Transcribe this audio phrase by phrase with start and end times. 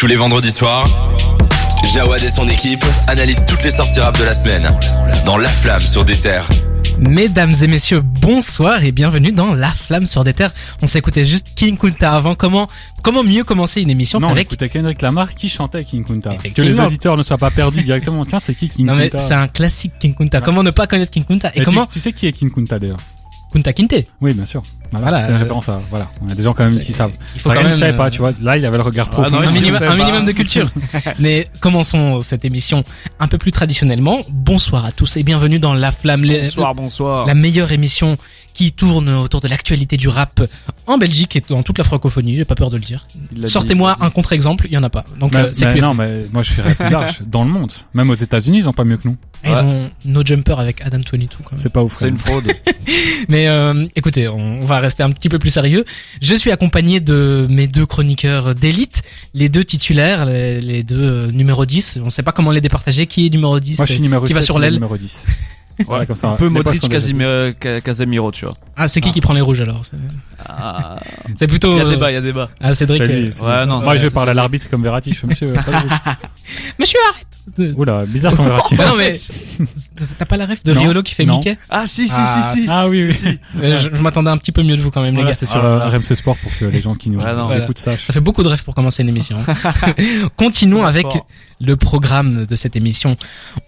[0.00, 0.86] Tous les vendredis soirs,
[1.92, 4.70] Jawad et son équipe analysent toutes les sorties rap de la semaine
[5.26, 6.48] dans La Flamme sur des terres.
[6.98, 10.54] Mesdames et messieurs, bonsoir et bienvenue dans La Flamme sur des terres.
[10.80, 12.34] On s'écoutait juste King Kunta avant.
[12.34, 12.66] Comment,
[13.02, 16.34] comment mieux commencer une émission Non, on qu'avec écoutait Kendrick Lamar qui chantait King Kunta.
[16.36, 18.24] Que les auditeurs ne soient pas perdus directement.
[18.24, 20.40] Tiens, c'est qui King Non mais Kunta c'est un classique King Kunta.
[20.40, 22.50] Comment ne pas connaître King Kunta Et Et tu- comment tu, sais qui est King
[22.50, 23.00] Kunta d'ailleurs?
[23.52, 24.62] Kunta Kinte Oui, bien sûr.
[24.92, 25.80] Voilà, Voilà, c'est une euh, référence à.
[25.90, 27.12] Voilà, on a des gens quand même qui savent.
[27.34, 28.32] Il faut Enfin, quand même je savais euh, pas, tu vois.
[28.42, 29.30] Là, il avait le regard Ah, profond.
[29.40, 30.68] non, un, minimum, un minimum de culture.
[31.20, 32.84] Mais commençons cette émission
[33.20, 34.20] un peu plus traditionnellement.
[34.28, 37.26] Bonsoir à tous et bienvenue dans La Flamme, Bonsoir, bonsoir.
[37.26, 38.16] la meilleure émission
[38.60, 40.42] qui tourne autour de l'actualité du rap
[40.86, 42.36] en Belgique et dans toute la francophonie.
[42.36, 43.06] J'ai pas peur de le dire.
[43.46, 44.66] Sortez-moi un contre-exemple.
[44.68, 45.06] Il y en a pas.
[45.18, 47.22] Donc Mais, euh, c'est non, mais moi je ferais plus large.
[47.24, 49.16] Dans le monde, même aux États-Unis, ils ont pas mieux que nous.
[49.46, 51.58] Ils ont No Jumper avec Adam 22 quand même.
[51.58, 51.94] C'est pas ouf.
[51.94, 52.52] C'est une fraude.
[53.30, 55.86] Mais euh, écoutez, on va rester un petit peu plus sérieux.
[56.20, 59.00] Je suis accompagné de mes deux chroniqueurs d'élite,
[59.32, 62.00] les deux titulaires, les, les deux euh, numéro 10.
[62.04, 63.06] On sait pas comment les départager.
[63.06, 64.74] Qui est numéro 10 Moi, je suis numéro qui va 7, sur l'aile?
[64.74, 65.24] Numéro 10.
[65.86, 66.28] Voilà, comme ça.
[66.28, 68.56] Un peu Modric, Casimiro, Ca- Casemiro, tu vois.
[68.76, 69.12] Ah, c'est qui Ah.
[69.12, 69.96] qui prend les rouges alors C'est-
[70.48, 70.96] Ah.
[71.38, 71.72] C'est plutôt...
[71.72, 72.48] Il y a euh, débat, il y a débat.
[72.60, 73.02] Ah, Cédric.
[73.02, 73.68] C'est lui, euh, Ouais, lui.
[73.68, 75.12] non, Moi, ouais, je vais parler à l'arbitre comme Verratti.
[75.12, 75.52] Je fais, monsieur.
[76.78, 78.74] Monsieur, arrête Oula, bizarre ton Verratti.
[78.74, 79.14] Non mais
[80.18, 80.80] t'as pas la ref de Non.
[80.82, 81.34] Riolo qui fait Non.
[81.38, 82.52] Mickey Ah, si, si, Ah.
[82.54, 82.66] si, si.
[82.68, 83.38] Ah oui, oui.
[83.62, 85.32] Euh, Je, je m'attendais un petit peu mieux de vous quand même les gars.
[85.34, 85.88] c'est sur Ah, euh.
[85.88, 87.42] RMC Sport pour que les gens qui nous Ouais, non.
[87.42, 87.64] nous Voilà.
[87.64, 88.04] écoutent sachent.
[88.06, 89.36] Ça fait beaucoup de rêves pour commencer une émission.
[89.46, 89.72] hein.
[90.36, 91.06] Continuons avec
[91.60, 93.16] le programme de cette émission.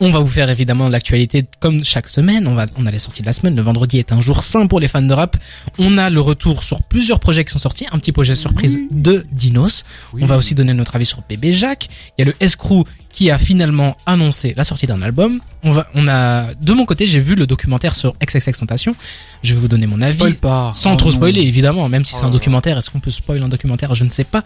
[0.00, 2.46] On va vous faire évidemment l'actualité comme chaque semaine.
[2.46, 3.54] On va, on a les sorties de la semaine.
[3.56, 5.36] Le vendredi est un jour sain pour les fans de rap.
[5.78, 7.86] On a le retour sur plusieurs projets qui sont sortis.
[7.92, 9.84] Un petit projet surprise de Dinos.
[10.20, 11.88] On va aussi donner notre avis sur Bébé Jacques.
[12.18, 15.40] Il y a le Escrew qui a finalement annoncé la sortie d'un album.
[15.64, 18.94] On va, on a, de mon côté, j'ai vu le documentaire sur XXX Tentation.
[19.42, 20.16] Je vais vous donner mon avis.
[20.16, 20.72] Spoil pas.
[20.74, 21.16] Sans Oh trop non.
[21.16, 23.94] spoiler, évidemment, même si Oh c'est un documentaire, est-ce qu'on peut spoiler un documentaire?
[23.94, 24.42] Je ne sais pas.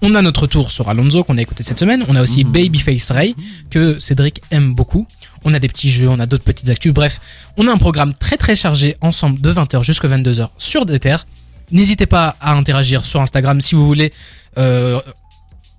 [0.00, 2.04] On a notre tour sur Alonso qu'on a écouté cette semaine.
[2.08, 2.52] On a aussi Mhm.
[2.52, 3.34] Babyface Ray
[3.70, 5.06] que Cédric aime beaucoup.
[5.44, 6.92] On a des petits jeux, on a d'autres petites actus.
[6.92, 7.20] Bref,
[7.56, 11.26] on a un programme très très chargé ensemble de 20h jusqu'à 22h sur des terres.
[11.72, 14.12] N'hésitez pas à interagir sur Instagram si vous voulez.
[14.56, 15.00] Euh,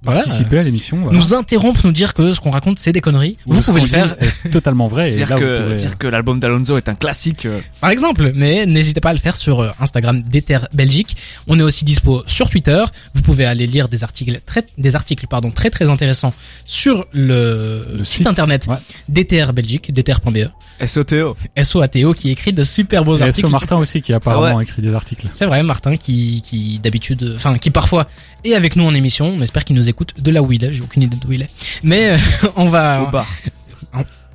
[0.02, 0.98] voilà, Participer à l'émission.
[1.02, 1.18] voilà.
[1.18, 3.38] nous interrompre, nous dire que ce qu'on raconte c'est des conneries.
[3.46, 5.12] Ou vous pouvez le faire, est totalement vrai.
[5.12, 7.46] Et Dire là, que, pourrez- dire que l'album d'Alonso est un classique.
[7.46, 11.18] euh, par exemple, mais n'hésitez pas à le faire sur euh, Instagram d'Ether Belgique.
[11.48, 12.84] On est aussi dispo sur Twitter.
[13.14, 16.34] Vous pouvez aller lire des articles très, des articles pardon très très intéressants
[16.64, 18.78] sur le, le site, internet Ouais.
[19.10, 20.48] d'Ether Belgique, d'ether.be.
[20.86, 21.36] SOTO.
[21.62, 23.48] SOATO qui écrit de super beaux Et articles.
[23.48, 24.64] SO Martin aussi qui apparemment Ah ouais.
[24.64, 25.28] écrit des articles.
[25.32, 28.08] C'est vrai, Martin qui, qui d'habitude, enfin qui parfois
[28.44, 29.28] est avec nous en émission.
[29.28, 30.72] On espère qu'il nous écoute de là où il est.
[30.74, 31.50] J'ai aucune idée d'où il est,
[31.84, 32.18] mais euh,
[32.56, 33.04] on va.
[33.04, 33.28] Au bar.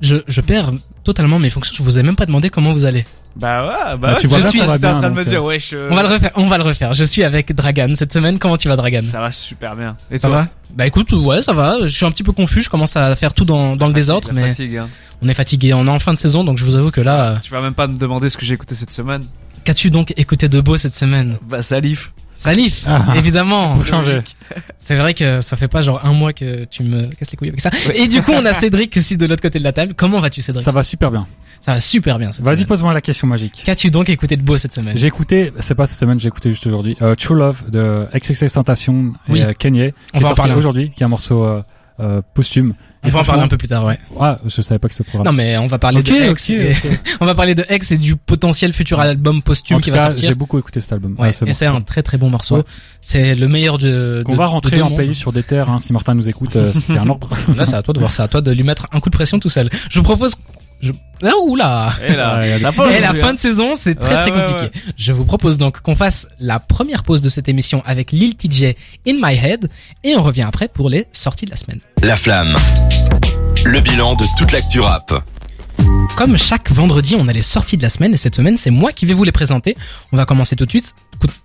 [0.01, 0.73] Je, je perds
[1.03, 1.73] totalement mes fonctions.
[1.77, 3.05] Je vous ai même pas demandé comment vous allez.
[3.35, 4.77] Bah ouais, bah Bah, ouais, tu vois je suis, en train
[5.09, 5.71] de me dire, euh, wesh.
[5.73, 6.31] euh, On va le refaire.
[6.35, 6.93] On va le refaire.
[6.93, 8.39] Je suis avec Dragan cette semaine.
[8.39, 9.01] Comment tu vas, Dragan?
[9.01, 9.97] Ça va super bien.
[10.09, 10.37] Et Ça toi?
[10.37, 10.47] va?
[10.73, 11.79] Bah écoute, ouais, ça va.
[11.81, 12.61] Je suis un petit peu confus.
[12.61, 14.87] Je commence à faire tout dans, dans le désordre, mais fatigue, hein.
[15.21, 15.73] on est fatigué.
[15.73, 17.73] On est en fin de saison, donc je vous avoue que là, Tu vas même
[17.73, 19.23] pas me demander ce que j'ai écouté cette semaine.
[19.65, 21.37] Qu'as-tu donc écouté de beau cette semaine?
[21.49, 22.13] Bah, Salif.
[22.37, 23.13] Salif, Ah.
[23.15, 23.73] évidemment.
[23.75, 24.19] Pour changer.
[24.77, 27.47] C'est vrai que ça fait pas genre un mois que tu me casses les couilles
[27.49, 27.71] avec ça.
[27.93, 29.93] Et du coup, on a Cédric aussi de l'autre côté de la table.
[29.95, 30.63] Comment vas-tu, Cédric?
[30.65, 31.27] Ça va super bien.
[31.61, 33.63] Ça va super bien Vas-y, pose-moi la question magique.
[33.65, 34.97] Qu'as-tu donc écouté de beau cette semaine?
[34.97, 38.51] J'ai écouté, c'est pas cette semaine, j'ai écouté juste aujourd'hui, euh, True Love de XXX
[38.53, 39.41] Tentation et Oui.
[39.41, 40.53] euh, Kanye, On qui va est en sorti parler.
[40.55, 41.63] aujourd'hui, qui est un morceau euh,
[41.99, 42.73] euh, posthume.
[43.03, 43.99] On Et va en parler un peu plus tard, ouais.
[44.19, 45.25] Ah, je savais pas que ce programme.
[45.27, 46.49] Non, mais on va parler de X.
[46.49, 46.99] ok, et- ok.
[47.21, 50.03] on va parler de X et du potentiel futur album posthume en qui tout va
[50.03, 50.29] cas, sortir.
[50.29, 51.15] j'ai beaucoup écouté cet album.
[51.19, 52.57] Ouais, ce et c'est un très très bon morceau.
[52.57, 52.63] Ouais.
[53.01, 54.23] C'est le meilleur de.
[54.25, 56.97] Qu'on va rentrer en pays sur des terres, hein, si Martin nous écoute, euh, c'est
[56.97, 57.29] un ordre.
[57.55, 59.15] Là, c'est à toi de voir, c'est à toi de lui mettre un coup de
[59.15, 59.69] pression tout seul.
[59.89, 60.35] Je vous propose.
[60.85, 60.91] Je...
[61.23, 64.21] Ah, oula Et là, Ouais, y a la Et fin de saison, c'est très Ouais,
[64.21, 64.79] très ouais, compliqué.
[64.97, 68.75] Je vous propose donc qu'on fasse la première pause de cette émission avec Lil TJ
[69.07, 69.69] In My Head
[70.03, 71.79] et on revient après pour les sorties de la semaine.
[72.03, 72.55] La Flamme.
[73.65, 75.11] Le bilan de toute l'actu rap.
[76.17, 78.93] Comme chaque vendredi, on a les sorties de la semaine et cette semaine, c'est moi
[78.93, 79.75] qui vais vous les présenter.
[80.13, 80.95] On va commencer tout de suite.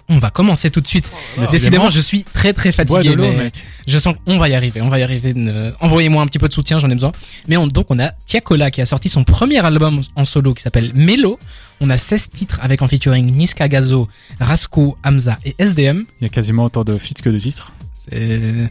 [0.09, 1.11] On va commencer tout de suite.
[1.51, 3.15] Décidément, je suis très très fatigué.
[3.17, 3.55] mais mec.
[3.87, 4.81] Je sens qu'on va y arriver.
[4.81, 5.34] On va y arriver.
[5.81, 7.10] Envoyez-moi un petit peu de soutien, j'en ai besoin.
[7.48, 10.63] Mais on- donc on a Tiakola qui a sorti son premier album en solo qui
[10.63, 11.39] s'appelle Melo.
[11.81, 14.09] On a 16 titres avec en featuring Niska Gazo,
[14.39, 16.04] Rasco, Hamza et SDM.
[16.21, 17.72] Il y a quasiment autant de feats que de titres.
[18.13, 18.66] Euh,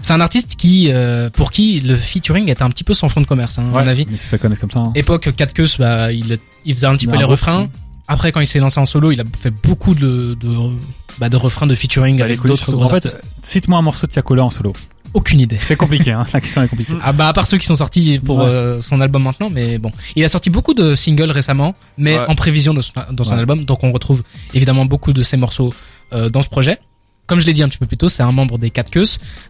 [0.00, 3.20] C'est un artiste qui, euh, pour qui le featuring est un petit peu sans fond
[3.20, 4.06] de commerce, hein, à mon avis.
[4.10, 4.80] Il s'est fait connaître comme ça.
[4.80, 4.92] hein.
[4.94, 7.68] Époque 4 queues, bah, il, il faisait un petit Il peu les refrains.
[8.08, 10.48] Après, quand il s'est lancé en solo, il a fait beaucoup de, de,
[11.18, 14.44] bah, de refrains de featuring est avec d'autres En fait, cite-moi un morceau de Tiakola
[14.44, 14.72] en solo.
[15.12, 15.58] Aucune idée.
[15.58, 16.24] C'est compliqué, hein.
[16.32, 16.92] La question est compliquée.
[17.02, 18.44] Ah bah à part ceux qui sont sortis pour Ouais.
[18.46, 22.24] euh, son album maintenant, mais bon, il a sorti beaucoup de singles récemment, mais Ouais.
[22.28, 23.38] en prévision de son, dans son Ouais.
[23.40, 24.22] album, donc on retrouve
[24.54, 25.74] évidemment beaucoup de ses morceaux
[26.12, 26.78] euh, dans ce projet.
[27.30, 29.04] Comme je l'ai dit un petit peu plus tôt, c'est un membre des Quatre Queues,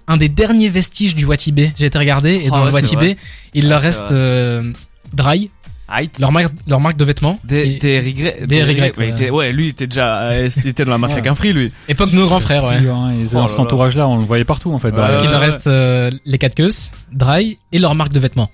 [0.07, 1.73] un des derniers vestiges du Watibé.
[1.79, 3.17] J'ai été regarder et Oh, dans ouais, le Watibé,
[3.55, 4.73] il Ouais, leur c'est reste euh,
[5.15, 5.51] Dry,
[5.93, 6.19] Height.
[6.21, 7.41] leur marque, leur marque de vêtements.
[7.43, 8.47] Des, des regrets.
[8.47, 9.53] des regrets, Ouais, il ouais.
[9.53, 11.73] lui, il était déjà, euh, il était dans la mafia qu'un free, lui.
[11.89, 12.77] Époque nos grands frères, ouais.
[12.77, 13.65] Hein, Oh dans là cet là.
[13.65, 14.93] entourage-là, on le voyait partout en fait.
[14.93, 16.69] Donc il leur reste euh, les Quatre Queues,
[17.13, 18.51] Dry et leur marque de vêtements.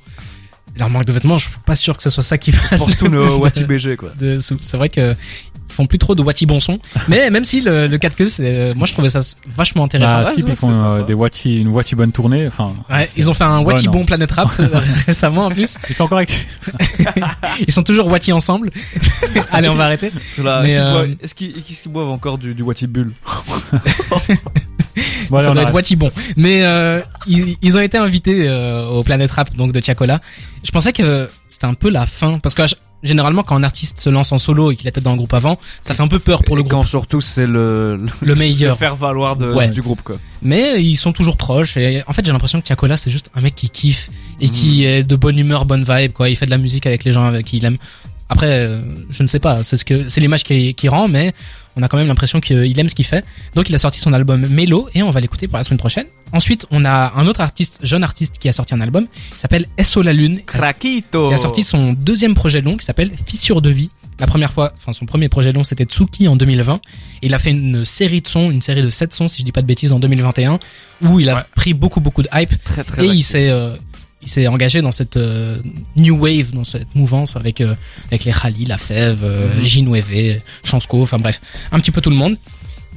[0.78, 2.88] Leur marque de vêtements, je suis pas sûr que ce soit ça qui fasse Pour
[2.88, 4.12] le tous nos Wati BG, quoi.
[4.38, 5.14] C'est vrai que
[5.68, 6.78] ils font plus trop de Wati bon son,
[7.08, 9.18] mais même si le, le 4 queues, c'est, euh, moi je trouvais ça
[9.48, 10.22] vachement intéressant.
[10.22, 12.46] Bah, Ouais, Skip, ils font euh, des Wati, une Wati bonne tournée.
[12.46, 13.90] Enfin, Ouais, ils ont fait un Wati non.
[13.92, 14.68] bon Planet Rap euh,
[15.06, 15.76] récemment en plus.
[15.88, 16.46] Ils sont encore actifs.
[17.66, 18.70] Ils sont toujours Wati ensemble.
[19.50, 20.12] Allez, on va arrêter.
[20.28, 23.12] Cela, Mais, ils euh, est-ce qu'ils, qu'est-ce qu'ils boivent encore du, du Wati Bull?
[25.30, 25.74] Bon, ça doit être.
[25.74, 26.10] Wati bon.
[26.36, 30.20] Mais euh, ils, ils ont été invités euh, au Planet Rap donc de Tiakola.
[30.66, 32.62] Je pensais que c'était un peu la fin parce que
[33.04, 35.60] généralement quand un artiste se lance en solo et qu'il était dans le groupe avant,
[35.80, 38.10] ça fait un peu peur pour le Et quand groupe, surtout c'est le, le, le
[38.22, 38.76] le meilleur.
[38.76, 39.68] faire valoir de, Ouais.
[39.68, 40.16] du groupe, quoi.
[40.42, 43.42] Mais ils sont toujours proches et en fait j'ai l'impression que Tiakola c'est juste un
[43.42, 44.10] mec qui kiffe
[44.40, 44.88] et qui Mm.
[44.88, 46.28] est de bonne humeur, bonne vibe quoi.
[46.30, 47.76] Il fait de la musique avec les gens avec qui il aime.
[48.28, 51.32] Après, euh, je ne sais pas, c'est ce que c'est l'image qui, qui rend, mais
[51.76, 53.24] on a quand même l'impression qu'il aime ce qu'il fait.
[53.54, 56.06] Donc il a sorti son album Mélo et on va l'écouter pour la semaine prochaine.
[56.32, 59.66] Ensuite, on a un autre artiste, jeune artiste, qui a sorti un album, qui s'appelle
[59.82, 61.28] SO la Lune, Craquito!
[61.28, 63.90] qui a sorti son deuxième projet long qui s'appelle Fissure de vie.
[64.18, 66.80] La première fois, enfin son premier projet long c'était Tsuki en 2020.
[67.22, 69.44] Et il a fait une série de sons, une série de 7 sons si je
[69.44, 70.58] dis pas de bêtises en 2021,
[71.02, 71.40] où il a Ouais.
[71.54, 73.76] pris beaucoup beaucoup de hype très, très et il s'est euh,
[74.26, 75.62] il s'est engagé dans cette euh,
[75.94, 77.74] new wave, dans cette mouvance avec euh,
[78.08, 79.64] avec les Khali, La Fève, euh, Mhm.
[79.64, 81.40] J-Nueve, Chansco, enfin bref,
[81.72, 82.36] un petit peu tout le monde.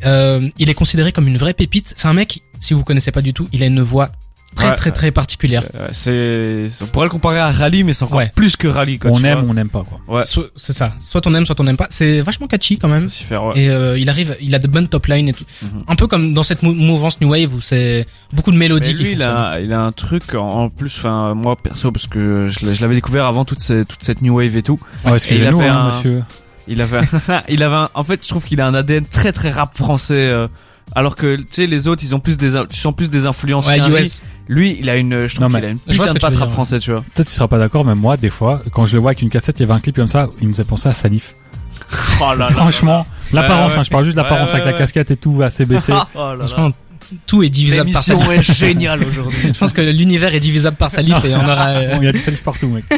[0.05, 1.93] Euh, il est considéré comme une vraie pépite.
[1.95, 4.11] C'est un mec, si vous connaissez pas du tout, il a une voix
[4.59, 4.75] très Ouais.
[4.75, 5.63] très très particulière.
[5.75, 8.31] Euh, c'est, on pourrait le comparer à Rally, mais c'est encore Ouais.
[8.35, 9.11] plus que Rally, quoi.
[9.11, 9.49] On aime, vois.
[9.49, 9.99] on n'aime pas quoi.
[10.07, 10.23] Ouais.
[10.55, 10.93] C'est ça.
[10.99, 11.87] Soit on aime, soit on n'aime pas.
[11.89, 13.09] C'est vachement catchy quand même.
[13.09, 13.53] Faire, ouais.
[13.59, 15.45] Et euh, il arrive, il a de bonnes top lines et tout.
[15.63, 15.83] Mhm.
[15.87, 18.95] Un peu comme dans cette mou- mouvance new wave où c'est beaucoup de mélodies Mais
[18.95, 22.47] qui lui, il a, il a un truc en, plus, enfin, moi perso, parce que
[22.47, 24.79] je, l'avais découvert avant toute, ces- toute cette new wave et tout.
[25.05, 26.23] Ouais, excusez-nous, fait hein, un- monsieur.
[26.67, 29.31] Il avait, un- il avait, un- en fait, je trouve qu'il a un ADN très
[29.31, 30.13] très rap français.
[30.27, 30.47] euh,
[30.95, 33.77] alors que tu sais les autres ils ont plus des sens plus des influences Ouais,
[33.77, 34.23] qu'un US.
[34.47, 36.79] lui il a une je trouve Non, qu'il a une putain de patte rap français
[36.79, 39.11] tu vois Peut-être tu seras pas d'accord, mais moi, des fois, quand je le vois
[39.11, 40.93] avec une cassette, il y avait un clip comme ça, il me faisait penser à
[40.93, 41.35] Salif.
[42.21, 43.79] oh là Franchement, l'apparence, Ouais, ouais.
[43.79, 45.93] hein, je parle juste de l'apparence Ouais, avec ouais, la casquette et tout, assez baissé.
[46.15, 46.47] oh là là.
[46.47, 46.69] Franchement,
[47.25, 48.49] tout est divisable par l'émission Salif.
[48.49, 51.93] est géniale aujourd'hui Je pense que l'univers est divisable par Salif et on aura, euh,
[51.95, 52.83] Bon, il y a du Salif partout, mec.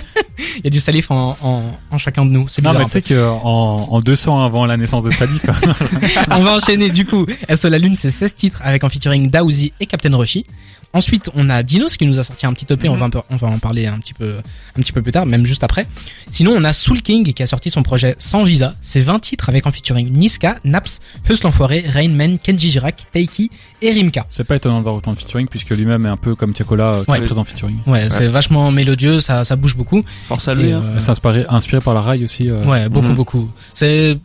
[0.58, 2.48] il y a du Salif en, en, en chacun de nous.
[2.48, 2.80] C'est Non, bizarre.
[2.80, 5.44] mais tu sais que en, en 200 avant la naissance de Salif,
[6.32, 7.26] on va enchaîner du coup.
[7.56, 10.46] SO la Lune, c'est 16 titres avec en featuring Daouzi et Captain Roshi.
[10.94, 13.22] Ensuite, on a Dinos qui nous a sorti un petit EP, on, va un peu-
[13.30, 15.88] on va en parler un petit peu un petit peu plus tard, même juste après.
[16.30, 18.76] Sinon, on a Soul King qui a sorti son projet Sans Visa.
[18.82, 21.00] C'est 20 titres avec en featuring Niska, Naps,
[21.30, 23.50] Heus l'Enfoiré, Rainman, Kenji Girac, Taiki
[23.82, 24.26] et Rimka.
[24.30, 26.94] c'est pas étonnant de voir autant de featuring puisque lui-même est un peu comme Tiakola
[26.96, 27.18] euh, qui Ouais.
[27.20, 27.78] est présent en featuring.
[27.88, 30.04] Ouais, c'est vachement mélodieux, ça, ça bouge beaucoup.
[30.28, 30.84] force à lui Et, hein.
[30.84, 32.50] euh, C'est inspiré, inspiré par la rail aussi.
[32.50, 33.16] euh, Ouais, beaucoup, Mhm.
[33.16, 33.50] beaucoup.
[33.74, 34.20] C'est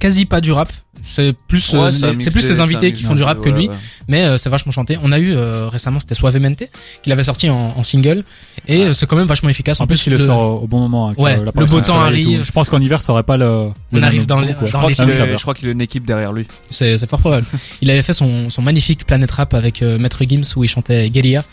[0.00, 0.72] quasi pas du rap.
[1.04, 3.68] C'est plus, euh, Ouais, c'est plus ses invités qui font du rap que lui.
[3.68, 3.74] ouais.
[4.08, 4.98] mais euh, c'est vachement chanté.
[5.02, 6.62] On a eu euh, récemment, c'était Suavemente,
[7.02, 8.24] qu'il avait sorti en, en single,
[8.68, 8.86] et Ah.
[8.88, 9.80] euh, c'est quand même vachement efficace.
[9.80, 11.08] En plus, il le sort au, au bon moment.
[11.08, 12.44] avec, Ouais, euh, le beau temps arrive.
[12.44, 13.44] Je pense qu'en hiver, ça aurait pas le.
[13.44, 15.80] le On même arrive dans je dans crois Ah oui, je crois qu'il a une
[15.80, 17.46] équipe derrière lui C'est c'est fort probable.
[17.82, 21.08] Il avait fait son, son magnifique Planet Rap avec euh, Maître Gims où il chantait
[21.10, 21.44] Guerilla.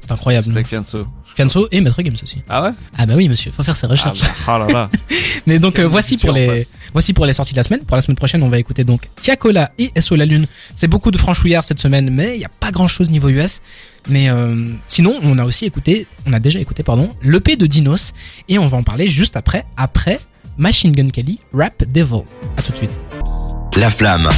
[0.00, 0.44] C'est incroyable.
[0.44, 0.60] c'était
[1.36, 2.38] Fianso et Maître Gims aussi.
[2.48, 2.70] ah ouais?
[2.96, 4.20] Ah bah oui, monsieur, faut faire ses ah, recherches.
[4.22, 4.90] bah, oh là là
[5.46, 6.72] Mais donc euh, voici pour les face.
[6.94, 7.80] voici pour les sorties de la semaine.
[7.80, 10.46] Pour la semaine prochaine, on va écouter donc Tiakola et SO la Lune.
[10.74, 13.60] C'est beaucoup de franchouillards cette semaine, mais il y a pas grand chose niveau US.
[14.08, 18.14] Mais euh, sinon, on a aussi écouté, on a déjà écouté pardon, l'EP de Dinos
[18.48, 20.20] et on va en parler juste après après
[20.56, 22.22] Machine Gun Kelly Rap Devil.
[22.56, 22.98] À tout de suite.
[23.76, 24.30] La flamme.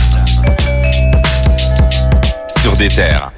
[2.61, 3.30] Sur des terres.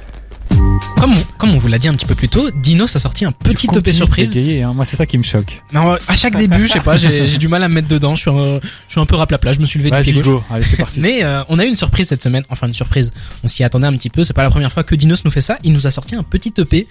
[0.99, 3.25] Comme on, comme on vous l'a dit un petit peu plus tôt, Dinos a sorti
[3.25, 4.31] un petit EP de surprise.
[4.61, 4.73] hein.
[4.73, 5.61] Moi, c'est ça qui me choque.
[5.73, 8.15] Mais à chaque début, je sais pas, j'ai du mal à me mettre dedans.
[8.15, 9.53] Je suis un, je suis un peu raplapla.
[9.53, 10.25] Je me suis levé du pied gauche.
[10.25, 10.43] go.
[10.51, 10.99] Allez, c'est parti.
[10.99, 13.11] Mais euh, on a eu une surprise cette semaine, enfin une surprise.
[13.43, 14.23] On s'y attendait un petit peu.
[14.23, 15.57] C'est pas la première fois que Dinos nous fait ça.
[15.63, 16.87] Il nous a sorti un petit EP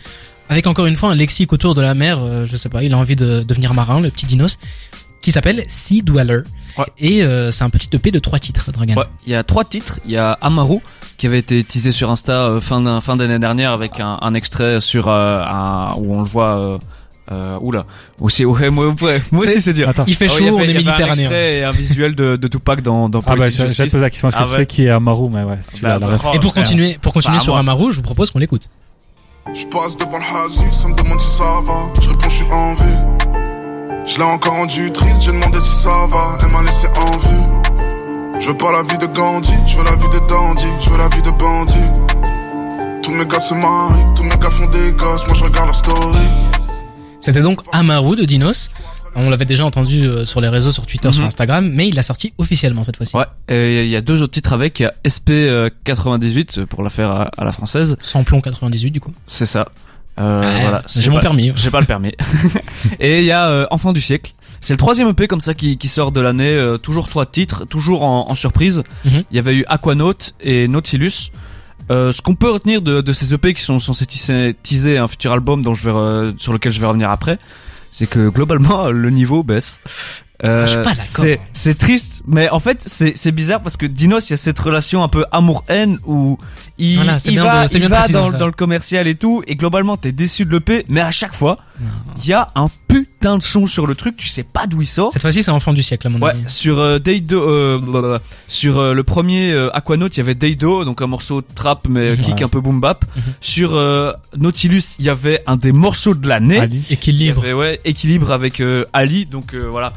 [0.48, 2.18] avec encore une fois un lexique autour de la mer.
[2.18, 4.58] euh, je sais pas, il a envie de devenir marin, le petit Dinos,
[5.20, 6.42] qui s'appelle Sea Dweller.
[6.78, 6.84] Ouais.
[6.98, 8.94] Et euh, c'est un petit EP de trois titres, Dragan.
[8.94, 9.98] Ouais, il y a trois titres.
[10.04, 10.78] Il y a Amaru
[11.18, 14.80] qui avait été teasé sur Insta euh, fin fin d'année dernière avec un, un extrait
[14.80, 16.58] sur euh, un, où on le voit.
[16.58, 16.78] Euh,
[17.32, 17.84] euh, oula,
[18.18, 19.88] aussi ouais, moi, ouais, moi C'est- aussi c'est dur.
[19.88, 20.02] Attends.
[20.08, 21.12] Il fait Ah chaud, ouais, il avait- on est il y avait Un méditerranéen.
[21.22, 24.28] extrait et un visuel de, de Tupac dans, dans Ah bah, j'ai posé la question
[24.30, 24.56] parce que Ah tu ouais.
[24.56, 26.64] sais qui est Amaru, mais ouais, Bah, bah, oh, Et pour frère.
[26.64, 28.68] continuer, pour continuer Bah, sur moi- Amaru, je vous propose qu'on l'écoute.
[29.54, 31.92] Je passe devant le Hazu, ça me demande si ça va.
[32.02, 33.19] Je réponds, je suis en vue.
[34.12, 36.36] Je l'ai encore rendu triste, j'ai demandé si ça va.
[36.42, 38.40] Elle m'a laissé en vue.
[38.40, 40.98] Je veux pas la vie de Gandhi, je veux la vie de dandy, je veux
[40.98, 43.02] la vie de bandit.
[43.02, 45.76] Tous mes gars se marient, tous mes gars font des gosses, moi je regarde leur
[45.76, 46.18] story.
[47.20, 48.70] C'était donc Amaru de Dinos.
[49.16, 51.26] On l'avait déjà entendu euh, sur les réseaux, sur Twitter, sur Mhm.
[51.28, 53.16] Instagram, mais il l'a sorti officiellement cette fois-ci.
[53.16, 56.90] Ouais, et il y a deux autres titres avec, il y a SP98 pour la
[56.90, 59.12] faire à, à la française, Sans plomb 98 du coup.
[59.26, 59.66] c'est ça.
[60.20, 61.52] Euh, Ouais, voilà, J'ai mon pas- permis.
[61.56, 62.12] J'ai pas le permis.
[63.00, 64.32] et il y a euh, Enfant du siècle.
[64.60, 67.64] C'est le troisième EP comme ça qui, qui sort de l'année, euh, toujours trois titres,
[67.64, 68.82] toujours en, en surprise.
[69.06, 69.22] Il Mhm.
[69.32, 71.30] y avait eu Aquanaut et Nautilus.
[71.90, 75.08] Euh, ce qu'on peut retenir de, de ces EP qui sont censés teaser, teaser un
[75.08, 77.38] futur album dont je vais re- sur lequel je vais revenir après,
[77.90, 79.80] c'est que globalement le niveau baisse.
[80.44, 80.96] Euh, Ah, je suis pas d'accord.
[81.04, 84.36] c'est c'est triste, mais en fait c'est c'est bizarre parce que Dinos il y a
[84.38, 86.38] cette relation un peu amour-haine où
[86.78, 89.54] il, Voilà, il bien va, de- il bien va dans, le commercial et tout et
[89.56, 91.58] globalement t'es déçu de l'EP, mais à chaque fois
[92.22, 94.86] il y a un putain de son sur le truc, tu sais pas d'où il
[94.86, 95.12] sort.
[95.12, 96.42] Cette fois-ci, c'est Enfant du siècle, à mon Ouais, avis.
[96.46, 98.20] sur euh, Deido, euh, blablabla.
[98.48, 101.86] sur euh, le premier euh, Aquanaut, il y avait Deido, donc un morceau de trap
[101.88, 102.20] mais Mhm.
[102.22, 102.42] kick Ouais.
[102.44, 103.04] un peu boom bap.
[103.16, 103.22] Mhm.
[103.40, 106.60] Sur euh, Nautilus, il y avait un des morceaux de l'année.
[106.60, 106.84] Ali.
[106.90, 107.40] Équilibre.
[107.42, 109.94] avait, ouais, équilibre avec euh, Ali, donc euh, voilà.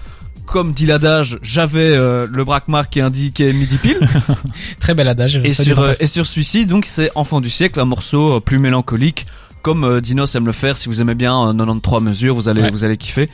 [0.53, 3.99] Comme dit l'adage, j'avais euh, le braquemar qui indiquait midi pile.
[4.79, 5.41] Très bel adage.
[5.43, 8.59] et sur euh, et sur celui-ci, donc c'est Enfant du siècle, un morceau euh, plus
[8.59, 9.25] mélancolique,
[9.63, 10.77] comme euh, Dinos aime le faire.
[10.77, 12.69] Si vous aimez bien euh, 93 mesures, vous allez Ouais.
[12.69, 13.29] vous allez kiffer.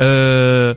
[0.00, 0.74] Euh,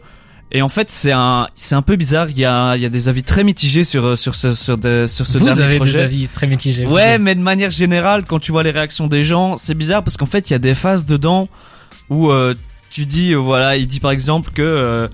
[0.52, 2.30] et en fait, c'est un c'est un peu bizarre.
[2.30, 5.06] Il y a il y a des avis très mitigés sur sur ce sur, de-
[5.08, 5.98] sur ce Vous dernier avez projet.
[6.00, 6.86] des avis très mitigés.
[6.86, 10.18] Ouais, mais de manière générale, quand tu vois les réactions des gens, c'est bizarre parce
[10.18, 11.50] qu'en fait, il y a des phases dedans
[12.10, 12.54] où euh,
[12.92, 15.08] tu dis, euh, voilà, il dit par exemple que euh,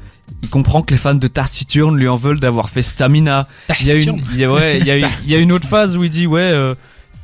[0.44, 3.48] il comprend que les fans de Tarsiturne lui en veulent d'avoir fait Stamina.
[3.82, 5.40] Il y a une, il y a, ouais, il y a, une- il y a
[5.40, 6.76] une autre phase où il dit, ouais, euh,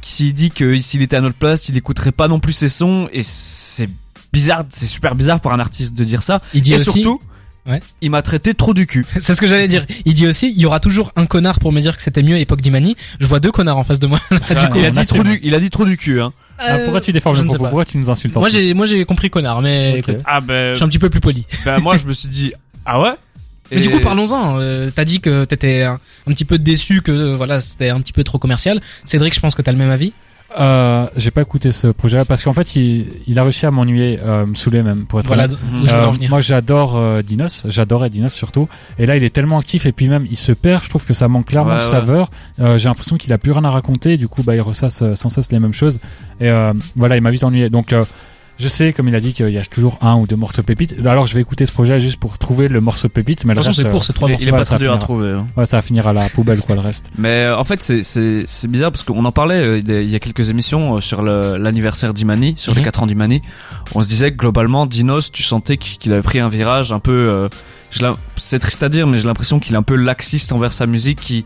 [0.01, 3.07] s'il dit que s'il était à notre place, il écouterait pas non plus ses sons
[3.11, 3.89] et c'est
[4.33, 6.39] bizarre, c'est super bizarre pour un artiste de dire ça.
[6.53, 7.21] Il dit et aussi, surtout,
[7.67, 7.79] Ouais.
[8.01, 9.05] il m'a traité trop du cul.
[9.19, 9.85] c'est ce que j'allais dire.
[10.05, 12.35] Il dit aussi, il y aura toujours un connard pour me dire que c'était mieux
[12.35, 12.95] à époque d'Imani.
[13.19, 14.19] Je vois deux connards en face de moi.
[14.31, 16.33] Ah, il a dit trop du, il a dit trop du cul, hein.
[16.63, 17.63] Ah, pourquoi tu déformes je le propos.
[17.65, 20.75] Pourquoi tu nous insultes Moi j'ai, moi j'ai compris connard, mais écoute, Ah ben, je
[20.75, 21.45] suis un petit peu plus poli.
[21.65, 22.53] ben moi je me suis dit,
[22.85, 23.11] ah ouais?
[23.71, 24.59] Mais du Et- coup, parlons-en.
[24.59, 25.93] Euh, t'as dit que t'étais un,
[26.27, 28.81] un petit peu déçu que euh, voilà, c'était un petit peu trop commercial.
[29.05, 30.11] Cédric, je pense que t'as le même avis.
[30.59, 34.19] Euh, j'ai pas écouté ce projet parce qu'en fait il, il a réussi à m'ennuyer,
[34.21, 35.57] euh, me saouler même pour être Voilà honnête.
[35.63, 36.29] où je voulais Euh, en venir.
[36.29, 38.67] moi j'adore euh, Dinos, j'adorais Dinos surtout.
[38.99, 40.83] Et là il est tellement actif et puis même il se perd.
[40.83, 41.89] Je trouve que ça manque clairement Ouais, de ouais.
[41.89, 42.31] saveur.
[42.59, 44.17] Euh, j'ai l'impression qu'il a plus rien à raconter.
[44.17, 46.01] Du coup bah il ressasse sans cesse les mêmes choses.
[46.41, 47.69] Et euh, voilà il m'a vite ennuyé.
[47.69, 48.03] Donc euh,
[48.61, 50.95] je sais comme il a dit qu'il y a toujours un ou deux morceaux pépites.
[51.05, 53.43] Alors je vais écouter ce projet juste pour trouver le morceau pépite.
[53.45, 54.45] Mais De le toute façon, c'est court, c'est trois il est, morceaux.
[54.45, 55.29] il est pas très dur à trouver.
[55.31, 55.47] hein.
[55.57, 57.11] euh, ouais, ça va finir à la poubelle quoi le reste.
[57.17, 60.15] Mais euh, en fait, c'est c'est c'est bizarre parce qu'on en parlait euh, il y
[60.15, 62.85] a- quelques émissions euh, sur l'anniversaire d'Imani, sur les Mhm.
[62.85, 63.41] 4 ans d'Imani.
[63.95, 67.11] On se disait que globalement, Dinos, tu sentais qu'il avait pris un virage un peu.
[67.11, 67.49] euh,
[68.37, 71.19] c'est triste à dire, mais j'ai l'impression qu'il est un peu laxiste envers sa musique.
[71.19, 71.43] Qui,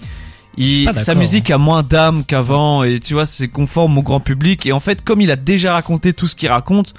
[0.57, 4.65] il, sa musique a moins d'âme qu'avant et tu vois, c'est conforme au grand public.
[4.65, 6.93] Et en fait, comme il a déjà raconté tout ce qu'il raconte,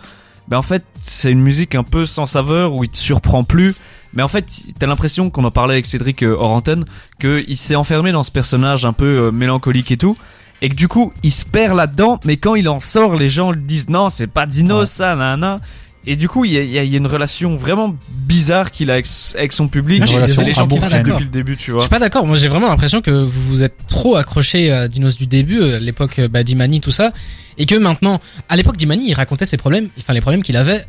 [0.49, 3.75] ben en fait, c'est une musique un peu sans saveur où il te surprend plus.
[4.15, 4.47] Mais en fait,
[4.79, 6.85] t'as l'impression qu'on en parlait avec Cédric euh, hors antenne,
[7.21, 10.17] qu'il s'est enfermé dans ce personnage un peu euh, mélancolique et tout,
[10.63, 13.53] et que du coup, il se perd là-dedans, mais quand il en sort, les gens
[13.53, 14.87] disent non, c'est pas Dino Ouais.
[14.87, 15.61] ça, nanana.
[16.09, 17.97] Et du coup, il y a, il y a- il y a une relation vraiment
[18.11, 19.99] bizarre qu'il a avec, avec son public.
[19.99, 21.81] Moi, je suis c'est désolé, les je gens suis depuis le début, tu Je vois.
[21.81, 22.27] suis pas d'accord.
[22.27, 25.77] Moi, j'ai vraiment l'impression que vous vous êtes trop accroché à Dinos du début, euh,
[25.77, 27.13] à l'époque euh, bah, d'Imani, tout ça,
[27.59, 30.85] et que maintenant, à l'époque d'Imani, il racontait ses problèmes, enfin les problèmes qu'il avait.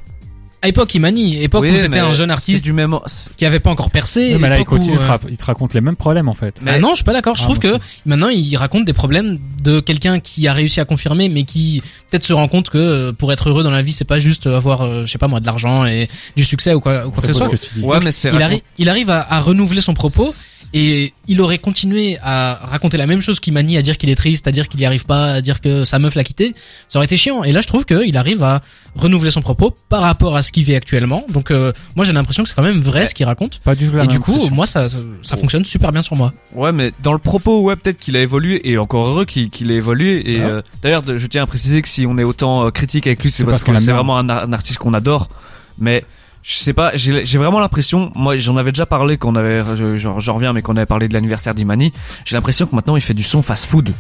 [0.64, 2.98] À l'époque Imani, époque Oui, où c'était mais un jeune artiste du même.
[3.38, 4.34] qui avait pas encore percé.
[4.34, 5.96] Oui, mais là il époque où, continue, il te euh, il te raconte les mêmes
[5.96, 6.62] problèmes en fait.
[6.64, 7.36] Bah non, je suis pas d'accord.
[7.36, 10.86] Je Ah, trouve que maintenant il raconte des problèmes de quelqu'un qui a réussi à
[10.86, 13.92] confirmer, mais qui peut-être se rend compte que euh, pour être heureux dans la vie,
[13.94, 16.80] c'est pas juste avoir, euh, je sais pas moi, de l'argent et du succès ou
[16.80, 17.50] quoi, ou quoi que ce soit.
[17.50, 17.82] que tu dis.
[17.84, 20.34] Ouais, mais c'est Il, arri- il arrive à, à renouveler son propos
[20.74, 24.48] et il aurait continué à raconter la même chose qu'Imani, à dire qu'il est triste,
[24.48, 26.56] à dire qu'il y arrive pas, à dire que sa meuf l'a quitté.
[26.88, 27.44] Ça aurait été chiant.
[27.44, 28.62] Et là, je trouve qu'il arrive à
[28.96, 31.26] renouveler son propos par rapport à ce qu'il vit actuellement.
[31.30, 33.60] Donc, euh, moi, j'ai l'impression que c'est quand même vrai ce qu'il raconte.
[33.60, 34.56] Pas du tout la Et même du coup, impression.
[34.56, 36.34] moi, ça, ça, ça fonctionne super bien sur moi.
[36.54, 39.72] Ouais, mais dans le propos, ouais, peut-être qu'il a évolué et encore heureux qu'il qu'il
[39.72, 40.32] ait évolué.
[40.34, 40.48] Et Ah.
[40.48, 43.32] euh, d'ailleurs, je tiens à préciser que si on est autant euh, critique avec lui,
[43.32, 45.28] c'est parce, que c'est vraiment un, un artiste qu'on adore.
[45.80, 46.04] Mais
[46.50, 49.96] je sais pas, j'ai vraiment l'impression, moi j'en avais déjà parlé quand on avait, je-
[49.98, 51.92] j'en reviens, mais qu'on avait parlé de l'anniversaire d'Imani.
[52.24, 53.94] J'ai l'impression que maintenant il fait du son fast-food.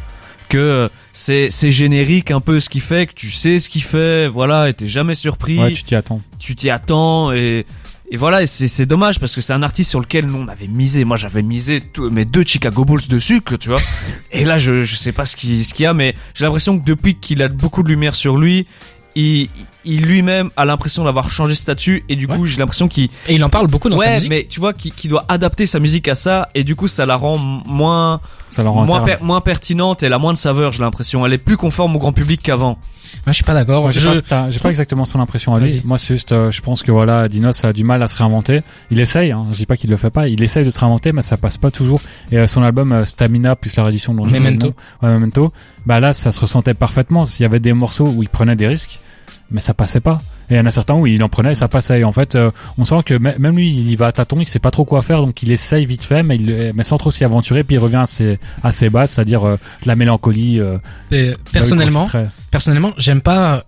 [0.47, 3.83] Que euh, c'est c'est générique un peu ce qu'il fait, que tu sais ce qu'il
[3.83, 6.21] fait, voilà, et t'es jamais surpris Ouais, tu t'y attends.
[6.39, 7.65] tu t'y attends et
[8.09, 10.47] et voilà, et c'est c'est dommage parce que c'est un artiste sur lequel nous on
[10.47, 11.03] avait misé.
[11.03, 13.81] Moi, j'avais misé tous mes deux Chicago Bulls dessus, que tu vois.
[14.31, 16.79] et là, je je sais pas ce qui ce qu'il y a, mais j'ai l'impression
[16.79, 18.65] que depuis qu'il a beaucoup de lumière sur lui,
[19.19, 19.50] il,
[19.86, 23.36] il lui-même a l'impression d'avoir changé de statut et du coup, j'ai l'impression qu'il Et
[23.36, 24.29] il en parle beaucoup dans sa ouais, musique.
[24.29, 27.15] mais tu vois qu'il doit adapter sa musique à ça et du coup, ça la
[27.15, 29.19] rend moins Ça leur rend moins, interne.
[29.19, 31.25] per- moins pertinente et elle a moins de saveur, j'ai l'impression.
[31.25, 32.77] Elle est plus conforme au grand public qu'avant.
[33.25, 33.89] Moi, je suis pas d'accord.
[33.91, 35.81] J'ai Je- pas, pas exactement son impression à lui.
[35.86, 38.59] Moi, c'est juste, euh, je pense que voilà, Dinos a du mal à se réinventer.
[38.91, 40.27] Il essaye, hein, je dis pas qu'il le fait pas.
[40.27, 42.01] Il essaye de se réinventer, mais ça passe pas toujours.
[42.31, 44.74] Et euh, son album euh, Stamina plus la réédition dont j'ai Memento.
[45.01, 45.51] ouais, Memento,
[45.86, 47.25] bah là, ça se ressentait parfaitement.
[47.25, 49.00] S'il y avait des morceaux où il prenait des risques,
[49.51, 50.19] mais ça passait pas.
[50.49, 51.99] Et il y en a certains où il en prenait et ça passait.
[51.99, 54.45] Et en fait, euh, on sent que mê- même lui, il va à tâtons, il
[54.45, 57.11] sait pas trop quoi faire, donc il essaye vite fait, mais, il, mais sans trop
[57.11, 57.63] s'y aventurer.
[57.63, 60.59] Puis il revient à ses, à ses bases, c'est-à-dire euh, de la mélancolie.
[60.59, 60.77] euh,
[61.11, 62.07] et personnellement,
[62.51, 63.65] personnellement, j'aime pas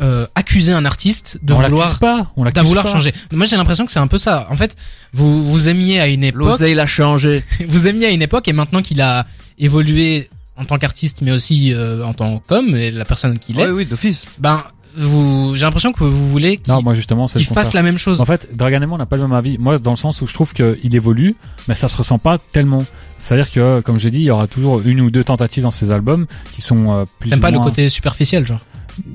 [0.00, 2.92] euh, accuser un artiste de on vouloir pas, on vouloir pas.
[2.92, 3.12] changer.
[3.30, 4.46] Moi, j'ai l'impression que c'est un peu ça.
[4.50, 4.74] En fait,
[5.12, 7.44] vous vous aimiez à une époque, L'oseille l'a changé.
[7.68, 9.26] vous aimiez à une époque, et maintenant qu'il a
[9.58, 13.66] évolué en tant qu'artiste, mais aussi euh, en tant qu'homme et la personne qu'il est,
[13.66, 14.24] Oui, oui, d'office.
[14.38, 14.62] ben
[14.96, 17.82] vous, j'ai l'impression que vous voulez qu'il Non, moi justement, c'est qu'il le fasse la
[17.82, 18.20] même chose.
[18.20, 19.58] En fait, Dragan et moi, on n'a pas le même avis.
[19.58, 21.34] Moi, dans le sens où je trouve qu'il évolue,
[21.68, 22.84] mais ça se ressent pas tellement.
[23.18, 25.90] C'est-à-dire que, comme j'ai dit, il y aura toujours une ou deux tentatives dans ses
[25.92, 28.60] albums qui sont euh, plus T'aimes ou pas le côté superficiel, genre.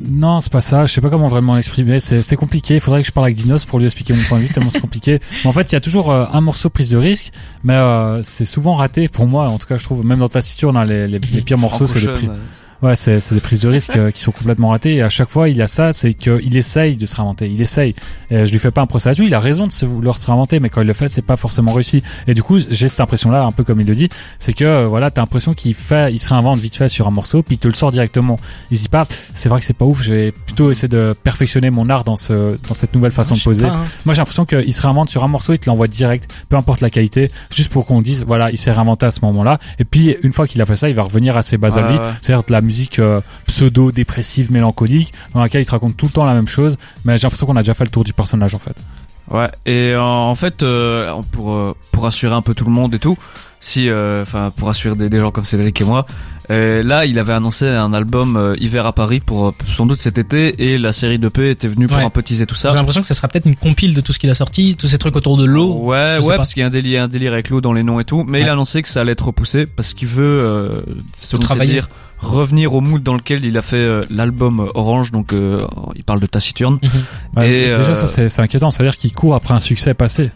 [0.09, 0.85] Non, c'est pas ça.
[0.85, 1.99] Je sais pas comment vraiment l'exprimer.
[1.99, 2.75] C'est c'est compliqué.
[2.75, 4.71] Il faudrait que je parle avec Dinos pour lui expliquer mon point de vue tellement
[4.71, 5.19] c'est compliqué.
[5.43, 7.31] Mais en fait, il y a toujours euh, un morceau prise de risque,
[7.63, 9.47] mais euh, c'est souvent raté pour moi.
[9.49, 11.85] En tout cas, je trouve même dans ta on a les, les, les pires morceaux,
[11.85, 12.31] c'est des Franco prises.
[12.81, 14.95] Ouais, c'est c'est des prises de risque euh, qui sont complètement ratées.
[14.95, 17.49] Et à chaque fois, il y a ça, c'est qu'il essaye de se réinventer.
[17.49, 17.95] Il essaye.
[18.29, 19.25] Et je lui fais pas un procès là-dessus.
[19.25, 21.37] Il a raison de se vouloir se réinventer, mais quand il le fait, c'est pas
[21.37, 22.03] forcément réussi.
[22.27, 24.87] Et du coup, j'ai cette impression-là, un peu comme il le dit, c'est que euh,
[24.87, 27.59] voilà, t'as l'impression qu'il fait, il se réinvente vite fait sur un morceau, puis il
[27.59, 28.37] te le sort directement.
[28.69, 30.03] Il se dit pas, c'est vrai que c'est pas ouf.
[30.03, 33.41] Je vais plutôt essayer de perfectionner mon art dans ce, dans cette nouvelle façon de
[33.41, 33.63] poser.
[33.63, 33.85] pas, hein.
[34.05, 36.81] Moi, j'ai l'impression qu'il se réinvente sur un morceau, il te l'envoie direct, peu importe
[36.81, 39.57] la qualité, juste pour qu'on dise, voilà, il s'est réinventé à ce moment-là.
[39.79, 41.89] Et puis, une fois qu'il a fait ça, il va revenir à ses bases à
[41.89, 46.11] lui, c'est-à-dire de la musique euh, pseudo-dépressive, mélancolique, dans laquelle il te raconte tout le
[46.11, 46.77] temps la même chose.
[47.05, 48.75] Mais j'ai l'impression qu'on a déjà fait le tour du personnage, en fait.
[49.29, 52.95] Ouais, et euh, en fait, euh, pour euh, pour rassurer un peu tout le monde
[52.95, 53.17] et tout,
[53.59, 56.05] si, euh, enfin, pour rassurer des, des gens comme Cédric et moi,
[56.49, 59.97] euh, là, il avait annoncé un album euh, hiver à Paris pour euh, sans doute
[59.97, 62.05] cet été, et la série de P était venue pour Ouais.
[62.05, 62.69] un peu teaser tout ça.
[62.69, 64.87] J'ai l'impression que ça sera peut-être une compile de tout ce qu'il a sorti, tous
[64.87, 65.73] ces trucs autour de l'eau.
[65.73, 66.37] Ouais, ouais, pas.
[66.37, 68.23] parce qu'il y a un délire, un délire avec l'eau dans les noms et tout.
[68.25, 70.83] Mais il a annoncé que ça allait être repoussé parce qu'il veut, euh,
[71.17, 71.81] ses Travailler.
[72.19, 75.11] Revenir au mood dans lequel il a fait euh, l'album Orange.
[75.11, 76.79] Donc, euh, il parle de Taciturne.
[77.35, 78.71] Ouais, Et, déjà, euh, ça, c'est c'est inquiétant.
[78.71, 80.31] C'est-à-dire qu'il court après un succès passé.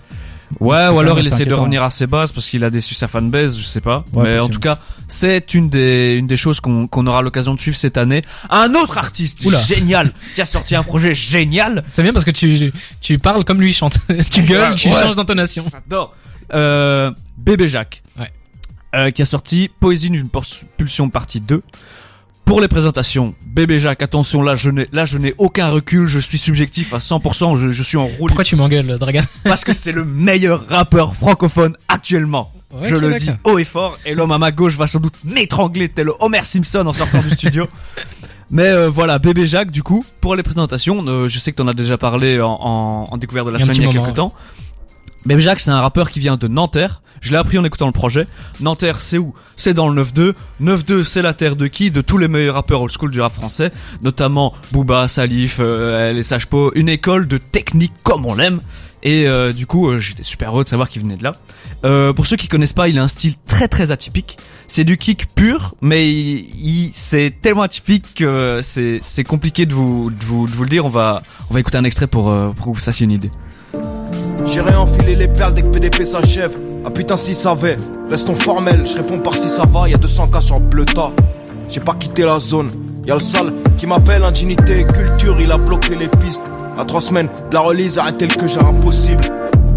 [0.60, 3.08] Ouais, ou alors il essaie de revenir à ses bases parce qu'il a déçu sa
[3.08, 4.04] fanbase, je sais pas.
[4.12, 7.54] Ouais, Mais en tout cas, c'est une des une des choses qu'on qu'on aura l'occasion
[7.54, 8.22] de suivre cette année.
[8.50, 9.58] Un autre artiste Oula.
[9.62, 11.86] génial qui a sorti un projet génial.
[11.88, 13.98] C'est bien parce que tu, tu parles comme lui chante.
[14.30, 15.02] tu gueules, tu Ouais.
[15.02, 15.64] changes d'intonation.
[15.72, 16.14] J'adore.
[16.54, 18.04] Euh, Bébé Jacques.
[18.20, 18.30] Ouais.
[18.94, 20.28] Euh, qui a sorti Poésie d'une
[20.76, 21.62] pulsion partie 2.
[22.44, 26.20] Pour les présentations, Bébé Jacques, attention, là je n'ai, là je n'ai aucun recul, je
[26.20, 29.72] suis subjectif à 100%, je, je suis en roue Pourquoi tu m'engueules, Dragan parce que
[29.72, 32.52] c'est le meilleur rappeur francophone actuellement.
[32.74, 35.16] Ouais, je le dis haut et fort, et l'homme à ma gauche va sans doute
[35.24, 37.68] m'étrangler tel Homer Simpson en sortant du studio.
[38.50, 41.68] Mais euh, voilà, bébé Jacques, du coup, pour les présentations, euh, je sais que t'en
[41.70, 44.34] as déjà parlé en, en, en découverte de la semaine il y a quelques temps.
[45.26, 47.02] Bébé Jacques, c'est un rappeur qui vient de Nanterre.
[47.22, 48.26] Je l'ai appris en écoutant le projet.
[48.60, 49.36] Nanterre, c'est où?
[49.56, 50.34] C'est dans le 9-2.
[50.62, 51.92] 9-2, c'est la terre de qui?
[51.92, 56.24] De tous les meilleurs rappeurs old school du rap français, notamment Booba, Salif, euh, les
[56.24, 58.62] Sages Po, une école de technique comme on l'aime.
[59.04, 61.34] Et euh, du coup, euh, j'étais super heureux de savoir qu'il venait de là.
[61.86, 64.38] Euh, pour ceux qui connaissent pas, il a un style très très atypique.
[64.68, 69.74] C'est du kick pur, mais il, il- c'est tellement atypique que c'est c'est compliqué de
[69.74, 70.86] vous, de vous de vous le dire.
[70.86, 73.32] On va on va écouter un extrait pour euh, pour que vous fassiez une idée.
[74.46, 76.58] J'irai enfiler les perles dès que PDP s'achève.
[76.86, 77.70] Ah putain, si ça va,
[78.10, 78.86] restons formels.
[78.86, 81.12] Je réponds par si ça va, y a 200 cas sur bleu tas.
[81.70, 82.72] J'ai pas quitté la zone.
[83.06, 86.50] Y'a le sale qui m'appelle indignité et culture, il a bloqué les pistes.
[86.78, 89.24] À trois semaines de la release, arrêtez le que j'ai impossible.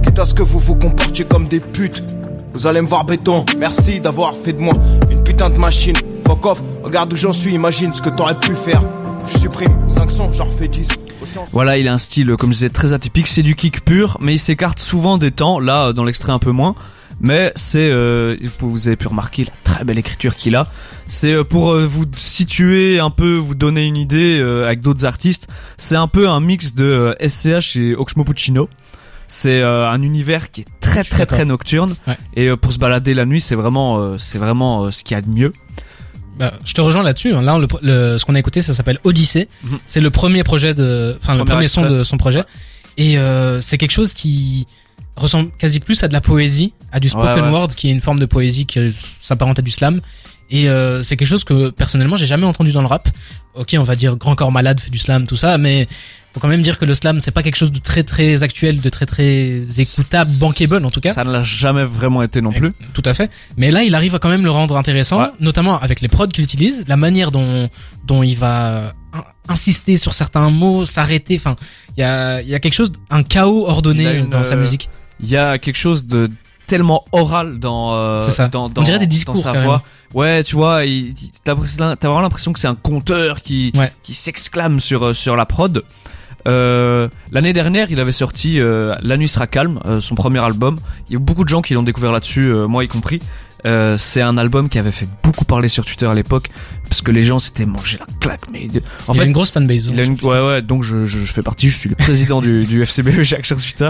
[0.02, 2.02] Quitte à ce que vous vous comportiez comme des putes.
[2.52, 4.74] Vous allez me voir béton, merci d'avoir fait de moi
[5.10, 5.96] une putain de machine.
[6.26, 8.82] Fuck off, regarde où j'en suis, imagine ce que t'aurais pu faire.
[9.28, 10.88] Je supprime 500, j'en refais 10.
[11.52, 13.26] Voilà, il a un style, comme je disais, très atypique.
[13.26, 15.58] C'est du kick pur, mais il s'écarte souvent des temps.
[15.60, 16.74] Là, euh, dans l'extrait, un peu moins.
[17.20, 20.66] Mais c'est, euh, vous avez pu remarquer la très belle écriture qu'il a.
[21.06, 25.04] C'est euh, pour euh, vous situer un peu, vous donner une idée euh, avec d'autres
[25.04, 25.48] artistes.
[25.76, 28.68] C'est un peu un mix de euh, SCH et Oxmo Puccino.
[29.28, 31.94] C'est euh, un univers qui est très très très nocturne.
[32.06, 32.16] Ouais.
[32.34, 35.14] Et euh, pour se balader la nuit, c'est vraiment, euh, c'est vraiment euh, ce qu'il
[35.14, 35.52] y a de mieux.
[36.38, 37.34] Bah, je te rejoins là-dessus.
[37.34, 37.42] hein.
[37.42, 39.48] Là, le, le- ce qu'on a écouté, ça s'appelle Odyssée.
[39.62, 39.78] Mhm.
[39.86, 42.42] C'est le premier projet de, enfin, le Premier son de son projet.
[42.96, 44.66] Et euh, c'est quelque chose qui
[45.16, 47.48] ressemble quasi plus à de la poésie, à du spoken Ouais, ouais.
[47.50, 48.92] word, qui est une forme de poésie qui
[49.22, 50.00] s'apparente à du slam.
[50.50, 53.08] Et euh, c'est quelque chose que personnellement j'ai jamais entendu dans le rap.
[53.54, 55.86] Ok, on va dire Grand Corps Malade fait du slam, tout ça, mais
[56.34, 58.80] faut quand même dire que le slam c'est pas quelque chose de très très actuel,
[58.80, 61.12] de très très écoutable, bankable en tout cas.
[61.12, 62.72] Ça ne l'a jamais vraiment été non plus.
[62.92, 63.30] Tout à fait.
[63.56, 65.28] Mais là, il arrive à quand même le rendre intéressant, Ouais.
[65.40, 67.68] notamment avec les prods qu'il utilise, la manière dont
[68.04, 71.36] dont il va in- insister sur certains mots, s'arrêter.
[71.36, 71.54] Enfin,
[71.96, 74.60] il y a il y a quelque chose, un chaos ordonné une, dans sa euh,
[74.60, 74.88] musique.
[75.20, 76.28] Il y a quelque chose de
[76.66, 78.48] tellement oral dans euh, C'est ça.
[78.48, 79.82] dans, On dirait des discours, dans sa voix.
[80.14, 80.82] Ouais, tu vois,
[81.44, 83.92] t'as vraiment l'impression que c'est un conteur qui Ouais.
[84.02, 85.82] qui s'exclame sur euh, sur la prod.
[86.46, 90.76] Euh, L'année dernière, il avait sorti euh, La nuit sera calme, euh, son premier album.
[91.08, 93.18] Il y a beaucoup de gens qui l'ont découvert là-dessus, euh, moi y compris.
[93.66, 96.50] Euh, c'est un album qui avait fait beaucoup parler sur Twitter à l'époque
[96.86, 98.42] parce que les gens s'étaient mangé la claque.
[98.52, 98.68] Mais
[99.08, 99.86] en il fait, a une grosse fanbase.
[99.90, 100.18] il a une...
[100.22, 103.22] ouais ouais donc je, je, je fais partie je suis le président du, du FCB
[103.22, 103.88] Jacques sur Twitter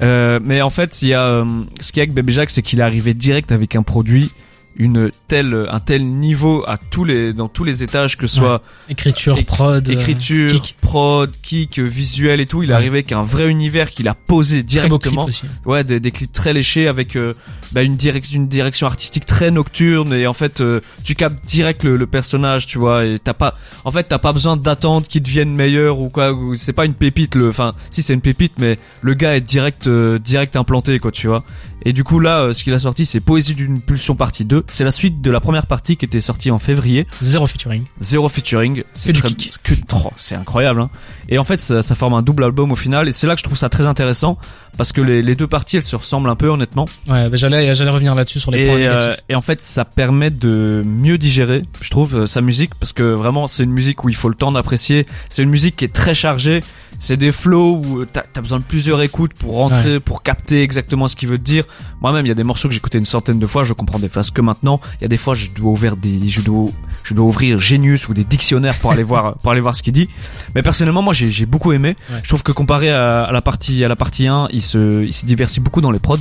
[0.00, 1.44] euh, mais en fait il y a
[1.82, 4.30] ce qu'il y a avec Bébé Jacques c'est qu'il est arrivé direct avec un produit
[4.76, 8.62] une telle un tel niveau à tous les dans tous les étages que ce soit
[8.88, 10.76] Écriture, Éc- prod, euh, écriture kick.
[10.80, 12.76] prod kick visuel et tout il est Ouais.
[12.78, 15.42] arrivé avec un vrai univers qu'il a posé directement aussi.
[15.66, 17.34] ouais des, des clips très léchés avec euh,
[17.72, 21.82] bah, une direction une direction artistique très nocturne et en fait euh, tu captes direct
[21.84, 23.54] le, le personnage tu vois et t'as pas
[23.84, 26.94] en fait t'as pas besoin d'attendre qu'il devienne meilleur ou quoi ou c'est pas une
[26.94, 30.98] pépite le enfin si c'est une pépite mais le gars est direct euh, direct implanté
[30.98, 31.44] quoi tu vois
[31.84, 34.64] et du coup là euh, ce qu'il a sorti c'est Poésie d'une pulsion partie 2
[34.68, 37.84] c'est la suite de la première partie qui était sortie en février Zéro featuring.
[38.00, 39.54] zéro featuring c'est très- kick.
[39.64, 40.90] que oh, c'est incroyable hein.
[41.28, 43.38] et en fait ça, ça forme un double album au final et c'est là que
[43.40, 44.38] je trouve ça très intéressant
[44.76, 47.61] parce que les, les deux parties elles se ressemblent un peu honnêtement Ouais, bah, j'allais
[47.74, 49.24] j'allais revenir là-dessus sur les et, points euh, négatifs.
[49.28, 53.02] et en fait ça permet de mieux digérer je trouve euh, sa musique parce que
[53.02, 55.92] vraiment c'est une musique où il faut le temps d'apprécier c'est une musique qui est
[55.92, 56.62] très chargée
[57.02, 61.08] c'est des flows où t'as as besoin de plusieurs écoutes pour rentrer pour capter exactement
[61.08, 61.64] ce qu'il veut dire.
[62.00, 63.98] Moi-même il y a des morceaux que j'ai écoutés une centaine de fois je comprends
[63.98, 64.80] des phrases que maintenant.
[65.00, 66.66] Il y a des fois je dois ouvrir des je dois
[67.02, 69.94] je dois ouvrir Genius ou des dictionnaires pour aller voir pour aller voir ce qu'il
[69.94, 70.08] dit.
[70.54, 71.96] Mais personnellement moi j'ai j'ai beaucoup aimé.
[72.08, 72.20] Ouais.
[72.22, 75.12] je trouve que comparé à, à la partie à la partie 1 il se il
[75.12, 76.18] se diversifie beaucoup dans les prods.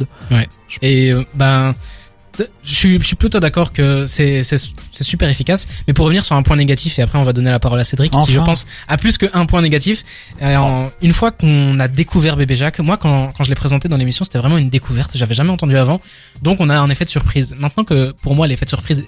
[0.82, 1.76] Et euh, ben,
[2.64, 5.68] je suis, je suis plutôt d'accord que c'est, c'est, c'est super efficace.
[5.88, 7.84] Mais pour revenir sur un point négatif, et après on va donner la parole à
[7.84, 10.04] Cédric, qui je pense a plus qu'un point négatif.
[10.42, 13.90] Euh, en- une fois qu'on a découvert Bébé Jacques, moi quand, quand je l'ai présenté
[13.90, 15.12] dans l'émission, c'était vraiment une découverte.
[15.16, 16.00] J'avais jamais entendu avant.
[16.42, 17.56] Donc on a un effet de surprise.
[17.58, 19.04] Maintenant que pour moi l'effet de surprise,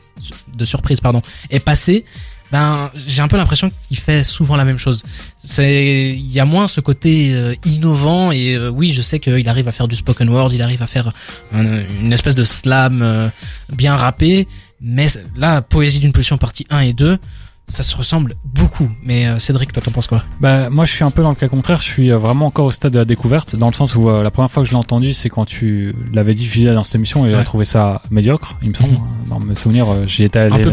[0.54, 2.06] de surprise pardon, est passé.
[2.54, 5.02] Ben, j'ai un peu l'impression qu'il fait souvent la même chose.
[5.38, 9.50] C'est, il y a moins ce côté euh, innovant et euh, oui, je sais qu'il
[9.50, 11.12] arrive à faire du spoken word, il arrive à faire
[11.52, 13.30] un- une espèce de slam euh,
[13.72, 14.48] bien rappé,
[14.80, 17.18] mais là, Poésie d'une pulsion partie 1 et 2,
[17.67, 18.89] ça se ressemble beaucoup.
[19.04, 20.23] Mais euh, Cédric, toi t'en penses quoi?
[20.41, 21.78] Bah, moi, je suis un peu dans le cas contraire.
[21.82, 24.21] Je suis euh, vraiment encore au stade de la découverte, dans le sens où euh,
[24.21, 27.26] la première fois que je l'ai entendu, c'est quand tu l'avais diffusé dans cette émission
[27.26, 27.38] et Ouais.
[27.39, 28.91] j'ai trouvé ça médiocre, il me semble.
[28.93, 28.97] Mhm.
[28.97, 29.08] hein.
[29.30, 30.65] Dans mes souvenirs, euh, j'y étais allé.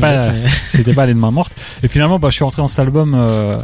[0.00, 1.54] Pas, mais- j'étais pas allé de main morte.
[1.82, 3.58] Et finalement, bah, je suis rentré dans cet album, euh,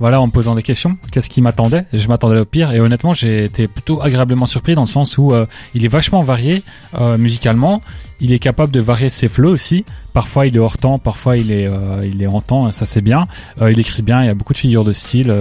[0.00, 0.96] voilà, en me posant des questions.
[1.12, 1.84] Qu'est-ce qui m'attendait?
[1.92, 2.72] Je m'attendais au pire.
[2.72, 6.20] Et honnêtement, j'ai été plutôt agréablement surpris dans le sens où euh, il est vachement
[6.20, 6.62] varié
[6.98, 7.82] euh, musicalement.
[8.22, 9.84] Il est capable de varier ses flows aussi.
[10.12, 12.72] Parfois, il est hors temps, parfois il est, euh, il est en temps.
[12.72, 13.28] Ça c'est bien.
[13.60, 14.22] Il écrit bien.
[14.22, 15.34] Il y a beaucoup de figures de style,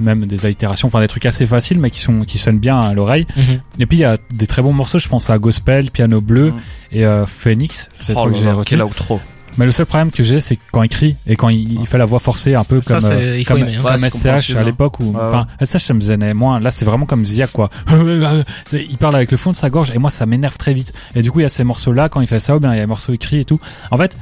[0.00, 2.94] même des allitérations, enfin des trucs assez faciles, mais qui sont qui sonnent bien à
[2.94, 3.26] l'oreille.
[3.36, 3.60] Mhm.
[3.80, 4.98] Et puis il y a des très bons morceaux.
[4.98, 7.00] Je pense à Gospel, Piano Bleu Mhm.
[7.00, 7.88] et Phoenix.
[8.00, 9.20] C'est Oh ce que j'ai quel outro
[9.58, 11.98] Mais le seul problème que j'ai, c'est quand il crie et quand il, il fait
[11.98, 13.82] la voix forcée, un peu Ça, comme, euh, il faut comme, aimer, hein.
[13.84, 14.62] comme Ouais, c'est SCH à hein.
[14.62, 16.60] l'époque où, Ouais, enfin, SCH ça me gênait moins.
[16.60, 17.70] Là, c'est vraiment comme Zia, quoi.
[18.72, 20.92] Il parle avec le fond de sa gorge et moi, ça m'énerve très vite.
[21.14, 22.76] Et du coup, il y a ces morceaux-là quand il fait ça, ou bien il
[22.76, 23.60] y a les morceaux écrits et tout.
[23.90, 24.16] En fait,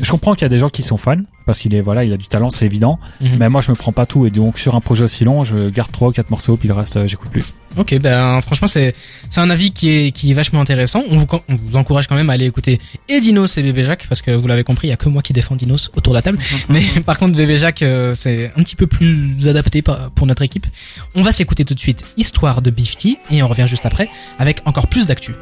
[0.00, 2.12] je comprends qu'il y a des gens qui sont fans parce qu'il est, voilà, il
[2.12, 2.98] a du talent, c'est évident.
[3.20, 3.36] Mhm.
[3.38, 5.68] Mais moi, je me prends pas tout et donc sur un projet aussi long, je
[5.70, 7.44] garde trois ou quatre morceaux puis le reste, euh, j'écoute plus.
[7.76, 8.94] Ok, ben franchement c'est
[9.30, 11.02] c'est un avis qui est qui est vachement intéressant.
[11.10, 14.06] On vous on vous encourage quand même à aller écouter et Dinos et Bébé Jacques
[14.08, 16.18] parce que vous l'avez compris, il y a que moi qui défends Dinos autour de
[16.18, 16.38] la table.
[16.68, 20.66] Mais par contre Bébé Jacques euh, c'est un petit peu plus adapté pour notre équipe.
[21.14, 24.08] On va s'écouter tout de suite Histoire de Bifty et on revient juste après
[24.38, 25.34] avec encore plus d'actu.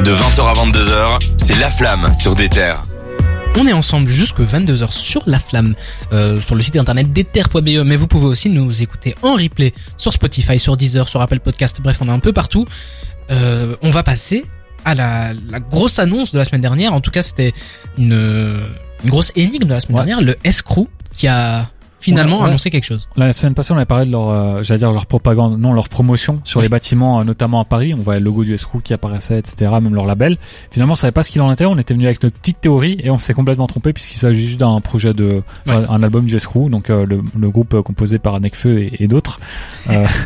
[0.00, 2.82] De 20h à 22h, c'est La Flamme sur des terres.
[3.56, 5.74] On est ensemble jusque 22h sur La Flamme,
[6.12, 10.12] euh, sur le site internet d'ether.be, mais vous pouvez aussi nous écouter en replay sur
[10.12, 12.66] Spotify, sur Deezer, sur Apple Podcast, bref, on est un peu partout.
[13.30, 14.44] Euh, on va passer
[14.84, 17.52] à la, la grosse annonce de la semaine dernière, en tout cas c'était
[17.96, 18.12] une,
[19.04, 20.06] une grosse énigme de la semaine Ouais.
[20.06, 21.70] dernière, le S-Crew qui a
[22.04, 22.48] finalement Ouais, ouais.
[22.50, 23.08] annoncé quelque chose.
[23.16, 25.88] La semaine passée, on avait parlé de leur, euh, j'allais dire leur propagande, non, leur
[25.88, 26.64] promotion sur Oui.
[26.66, 27.94] les bâtiments, euh, notamment à Paris.
[27.96, 30.36] On voyait le logo du Escrew qui apparaissait, etc., même leur label.
[30.70, 31.64] Finalement, on savait pas ce qu'il en était.
[31.66, 34.60] On était venu avec notre petite théorie et on s'est complètement trompé puisqu'il s'agit juste
[34.60, 35.74] d'un projet de, Ouais.
[35.88, 39.40] un album du Escrew, donc euh, le, le groupe composé par Necfeu et, et d'autres.
[39.90, 40.06] Euh,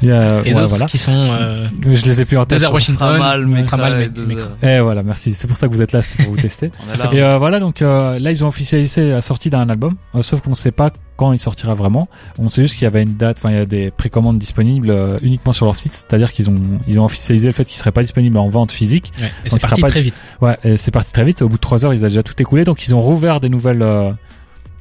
[0.02, 0.86] Et d'autres voilà.
[0.86, 2.50] qui sont euh, Je les ai plus en tête.
[2.58, 4.56] Desert Washington, Pas mal, mais pas mal, mais, deux mais- heures.
[4.62, 5.32] Et voilà, merci.
[5.32, 6.70] C'est pour ça que vous êtes là, c'est pour vous tester.
[7.12, 10.40] Et euh, voilà, donc euh, là ils ont officialisé la sortie d'un album, euh, sauf
[10.40, 12.08] qu'on ne sait pas quand il sortira vraiment.
[12.38, 14.90] On sait juste qu'il y avait une date, enfin il y a des précommandes disponibles
[14.90, 17.90] euh, uniquement sur leur site, c'est-à-dire qu'ils ont ils ont officialisé le fait qu'il serait
[17.92, 19.12] pas disponible en vente physique.
[19.20, 20.14] ouais, et c'est parti pas- très vite.
[20.40, 21.42] Ouais, et c'est parti très vite.
[21.42, 23.48] Au bout de trois heures, ils avaient déjà tout écoulé, donc ils ont rouvert des
[23.48, 24.12] nouvelles euh,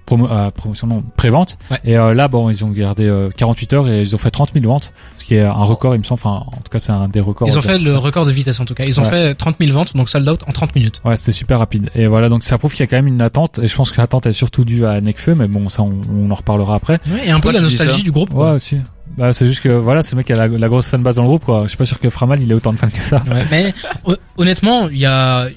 [0.08, 1.60] promo, euh, promotion, non, prévente.
[1.70, 1.78] Ouais.
[1.86, 4.54] Et euh, là, bon, ils ont gardé euh, 48 heures et ils ont fait 30
[4.54, 6.20] 000 ventes, ce qui est un record, il me semble.
[6.24, 7.48] Enfin, en tout cas, c'est un des records.
[7.48, 8.86] Ils ont fait le record de vitesse en tout cas.
[8.86, 9.10] Ils ont Ouais.
[9.10, 11.00] fait 30 000 ventes, donc sold out en 30 minutes.
[11.06, 11.92] Ouais, c'était super rapide.
[11.94, 13.60] Et voilà, donc ça prouve qu'il y a quand même une attente.
[13.60, 16.32] Et je pense que l'attente est surtout due à Nekfeu, mais bon, ça, on, on
[16.32, 17.00] en reparlera après.
[17.12, 18.30] Ouais, et un peu la nostalgie du groupe.
[18.32, 18.52] Ouais, quoi.
[18.54, 18.78] aussi.
[19.18, 21.46] Bah, c'est juste que voilà, ce mec a la, la grosse fanbase dans le groupe,
[21.46, 21.64] quoi.
[21.64, 23.24] Je suis pas sûr que Framal il ait autant de fans que ça.
[23.30, 23.74] Ouais, mais
[24.06, 25.48] hon- honnêtement, il y a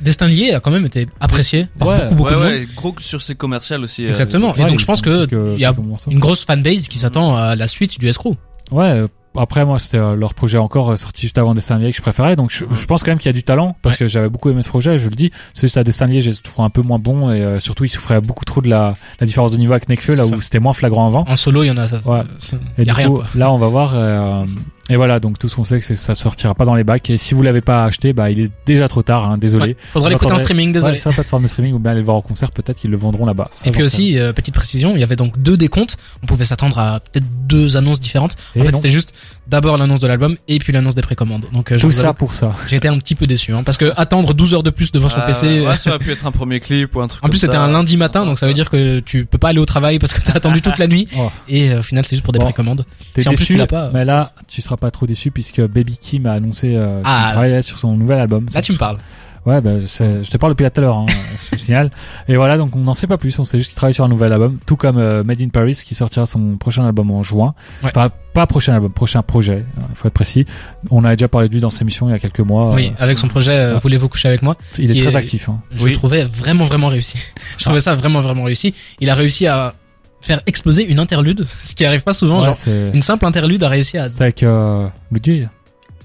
[0.00, 2.48] Destin lié a quand même été apprécié par Ouais, beaucoup, beaucoup ouais, de monde.
[2.48, 4.04] ouais, gros sur ses commerciales aussi.
[4.04, 4.54] euh, Exactement.
[4.56, 5.74] et donc je pense que il y a
[6.10, 8.36] une grosse fanbase qui s'attend à la suite du escroc.
[8.70, 8.84] Ouais.
[8.90, 9.06] euh,
[9.36, 12.34] Après, moi, c'était euh, leur projet encore sorti juste avant Destin Lié que je préférais.
[12.36, 14.50] Donc, je, je pense quand même qu'il y a du talent parce que j'avais beaucoup
[14.50, 14.98] aimé ce projet.
[14.98, 15.30] Je le dis.
[15.54, 17.88] C'est juste à Destin Lié, j'ai trouvé un peu moins bon et euh, surtout, il
[17.88, 20.36] souffrait beaucoup trop de la, la différence de niveau avec Nekfeu, là où ça.
[20.40, 21.24] c'était moins flagrant avant.
[21.28, 21.86] En solo, il y en a.
[21.86, 22.22] Ouais.
[22.52, 23.92] Il Et y a du rien coup, là, on va voir.
[23.94, 24.44] euh,
[24.88, 27.10] et voilà, donc tout ce qu'on sait, c'est que ça sortira pas dans les bacs.
[27.10, 29.30] Et si vous l'avez pas acheté, bah, il est déjà trop tard.
[29.30, 29.66] Hein, désolé.
[29.68, 29.76] Ouais.
[29.88, 30.94] Faudra On l'écouter en streaming, désolé.
[30.94, 32.90] Ouais, sur la plateforme de streaming ou bien aller le voir en concert, peut-être qu'ils
[32.90, 33.50] le vendront là-bas.
[33.64, 35.96] Et puis aussi, euh, petite précision, il y avait donc deux décomptes.
[36.22, 38.36] On pouvait s'attendre à peut-être deux annonces différentes.
[38.54, 38.62] rien.
[38.62, 39.12] En Et fait, c'était juste
[39.46, 41.44] d'abord l'annonce de l'album et puis l'annonce des précommandes.
[41.52, 42.52] Donc, euh, je tout ça avoue, pour ça.
[42.68, 45.08] j'ai été un petit peu déçu, hein, parce que attendre 12 heures de plus devant
[45.08, 45.66] son euh, PC.
[45.66, 47.68] ouais, ça aurait pu être un premier clip ou un truc En plus, c'était un
[47.68, 50.20] lundi matin, donc ça veut dire que tu peux pas aller au travail parce que
[50.20, 51.08] t'as attendu toute la nuit.
[51.20, 51.30] Oh.
[51.48, 52.44] Et euh, au final, c'est juste pour des Bon.
[52.44, 52.84] précommandes.
[53.12, 55.30] T'es Si en plus déçu, tu l'as pas, mais là, tu seras pas trop déçu
[55.30, 57.22] puisque Baby Kim a annoncé euh, Ah.
[57.24, 58.46] qu'il travaillait sur son nouvel album.
[58.54, 58.98] Là, tu me parles.
[59.46, 61.06] Ouais, bah, je te parle depuis tout à l'heure, hein,
[61.52, 61.90] je te signale.
[62.28, 64.08] Et voilà, donc on n'en sait pas plus, on sait juste qu'il travaille sur un
[64.08, 67.54] nouvel album, tout comme euh, Made in Paris qui sortira son prochain album en juin.
[67.82, 67.90] Ouais.
[67.94, 70.44] Enfin, pas prochain album, prochain projet, il faut être précis.
[70.90, 72.74] On a déjà parlé de lui dans ses émissions il y a quelques mois.
[72.74, 73.78] Oui, avec son projet euh, ah.
[73.78, 74.54] Voulez-vous coucher avec moi?
[74.60, 75.48] Euh, il est très est- actif.
[75.48, 75.60] Hein.
[75.72, 75.90] Je Oui.
[75.92, 77.16] le trouvais vraiment, vraiment réussi.
[77.58, 78.74] Je trouvais ça vraiment, vraiment réussi.
[79.00, 79.72] Il a réussi à
[80.20, 82.40] faire exploser une interlude, ce qui arrive pas souvent.
[82.40, 82.56] Ouais, genre,
[82.94, 85.46] une simple interlude a réussi à c'est avec euh, Luigi.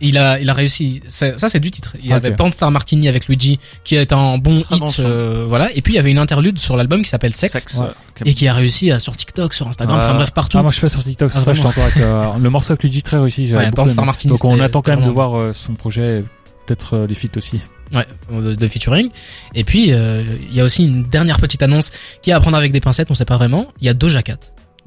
[0.02, 2.36] il a il a réussi ça, ça, c'est du titre il y Ah, avait ok.
[2.38, 5.95] Panstar Martini avec Luigi qui est un bon Très hit euh, voilà et puis il
[5.95, 7.54] y avait une interlude sur l'album qui s'appelle Sex.
[7.80, 7.88] Ouais.
[8.26, 10.76] et qui a réussi à sur TikTok sur Instagram enfin bref partout Ah, moi je
[10.76, 13.02] suis pas sur TikTok, c'est Ah, ça je t'entends avec euh, le morceau avec Luigi
[13.02, 13.54] très réussi.
[13.56, 14.06] Ouais, Panstar.
[14.06, 16.23] Martini, Donc on attend quand même de voir euh, son projet,
[16.65, 17.60] peut-être euh, les feats aussi.
[17.91, 19.09] Ouais de, featuring.
[19.55, 21.91] Et puis euh, il y a aussi une dernière petite annonce
[22.21, 23.67] qui est à prendre avec des pincettes on sait pas vraiment.
[23.81, 24.37] Il y a Doja Cat.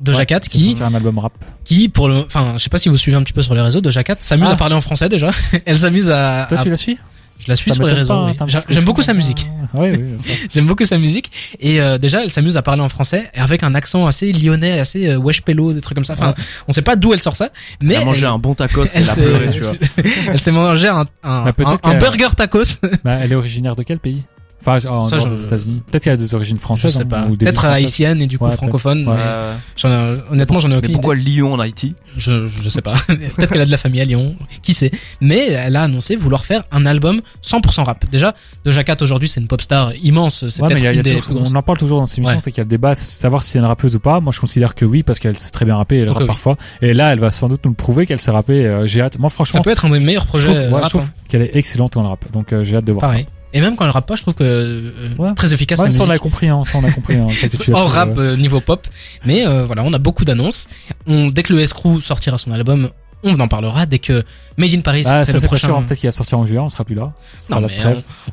[0.01, 1.33] Doja Ouais, Cat qui un album rap.
[1.65, 3.63] qui pour le enfin je sais pas si vous suivez un petit peu sur les
[3.63, 4.55] réseaux Doja Cat s'amuse Ah.
[4.55, 5.31] à parler en français déjà.
[5.65, 6.99] Elle s'amuse à, Toi à- tu la suis?
[7.41, 8.33] Je la suis Ça sur les réseaux oui.
[8.69, 9.99] j'aime beaucoup sa musique Oui, oui.
[10.53, 13.63] J'aime beaucoup sa musique et euh, déjà elle s'amuse à parler en français et avec
[13.63, 16.15] un accent assez lyonnais, assez euh, wesh pello, des trucs comme ça.
[16.15, 16.35] Enfin,
[16.69, 17.51] on sait pas d'où elle sort ça,
[17.83, 19.61] mais Elle a mangé elle, un bon tacos et elle elle a s'est- pleuré, tu
[19.61, 19.75] vois.
[20.33, 22.81] elle s'est mangé un, un, Bah, un- burger tacos.
[23.05, 24.23] Bah, elle est originaire de quel pays?
[24.67, 25.83] Enfin, en Ça, dehors je- des États-Unis.
[25.91, 26.95] Peut-être qu'elle a des origines Je françaises.
[26.95, 27.27] sais hein, pas.
[27.27, 27.77] ou des Peut-être françaises.
[27.85, 29.07] haïtienne et du coup Ouais, francophone.
[29.07, 29.15] Ouais.
[29.15, 31.31] mais Euh, j'en ai- honnêtement, j'en ai mais aucune pourquoi idée.
[31.31, 31.95] Lyon en Haïti?
[32.17, 32.95] Je, je sais pas.
[33.07, 34.35] Peut-être qu'elle a de la famille à Lyon.
[34.63, 38.05] Qui sait Mais elle a annoncé vouloir faire un album 100% rap.
[38.11, 40.47] Déjà, Doja Cat aujourd'hui, c'est une pop star immense.
[40.49, 41.49] C'est Ouais, mais peut-être il y a, il y une a des toujours- plus grosses.
[41.53, 42.41] on en parle toujours dans ces émissions, Ouais.
[42.43, 44.21] c'est qu'il y a le débat, savoir si c'est une rappeuse ou pas.
[44.21, 46.23] Moi, je considère que oui, parce qu'elle sait très bien rapper, et elle Ok, rappe
[46.23, 46.27] oui.
[46.27, 46.57] parfois.
[46.83, 48.67] Et là, elle va sans doute nous le prouver qu'elle sait rapper.
[48.67, 49.19] euh, j'ai hâte.
[49.19, 51.11] Moi, franchement, Ça peut être un des meilleurs je projets euh, je trouve hein.
[51.29, 52.25] qu'elle est excellente le rap.
[52.33, 53.27] Donc, euh, j'ai hâte de voir Pareil.
[53.57, 55.35] Et même quand elle rappe pas, je trouve que euh, Ouais.
[55.35, 55.79] très efficace.
[55.81, 57.17] Ouais, sa ça, on a compris, hein, ça, on a compris.
[57.17, 57.29] Hein,
[57.73, 58.87] Hors rap euh, niveau pop,
[59.25, 60.67] mais euh, voilà, on a beaucoup d'annonces.
[61.07, 62.91] On, dès que le Escrew sortira son album,
[63.23, 63.87] on en parlera.
[63.87, 64.23] Dès que
[64.59, 65.75] Made in Paris, Ah, c'est le prochain.
[65.75, 67.13] hein, Peut-être qu'il va sortir en juillet, on sera plus là.
[67.51, 67.75] Non, la mais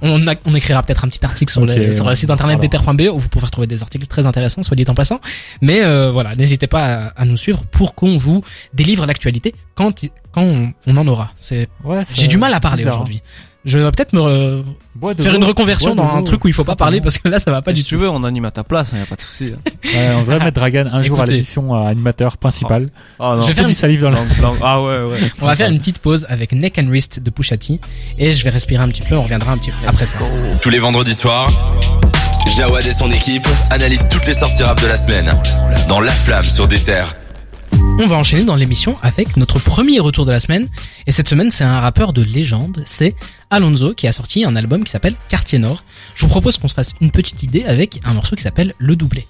[0.02, 2.58] on, on, a- on écrira peut-être un petit article sur, les, sur le site internet
[2.58, 2.94] voilà.
[2.94, 5.20] d'ether.be où vous pourrez retrouver des articles très intéressants, soit dit en passant.
[5.62, 10.02] Mais euh, voilà, n'hésitez pas à, à nous suivre pour qu'on vous délivre l'actualité quand
[10.34, 11.32] quand on, on en aura.
[11.38, 12.90] C'est Ouais, ça- j'ai du mal à parler hein.
[12.90, 13.22] aujourd'hui.
[13.66, 14.64] Je vais peut-être me re-
[14.96, 17.18] Bois de faire une reconversion bois dans un truc où il faut pas parler parce
[17.18, 18.02] que là ça va pas Si du tu tout.
[18.02, 19.54] veux, on anime à ta place, hein, y a pas de souci.
[19.56, 19.72] hein.
[19.86, 22.90] Ouais, on devrait mettre Dragan un jour à l'émission euh, animateur principal.
[23.20, 24.18] Ah Je vais faire du salive dans la.
[24.20, 25.32] Langue- langue- Ah ouais, ouais.
[25.42, 27.80] On va faire une petite pause avec Neck and Wrist de Pusha T
[28.20, 30.18] et je vais respirer un petit peu, on reviendra un petit peu après ça.
[30.62, 31.48] Tous les vendredis soirs,
[32.58, 35.34] Jawad et son équipe analysent toutes les sorties rap de la semaine
[35.88, 37.16] dans La Flamme sur des terres.
[38.00, 40.68] On va enchaîner dans l'émission avec notre premier retour de la semaine.
[41.06, 42.84] Et cette semaine, c'est un rappeur de légende.
[42.88, 43.16] C'est
[43.52, 45.84] Alonso qui a sorti un album qui s'appelle Quartier Nord.
[46.16, 48.96] Je vous propose qu'on se fasse une petite idée avec un morceau qui s'appelle Le
[48.96, 49.28] Doublé.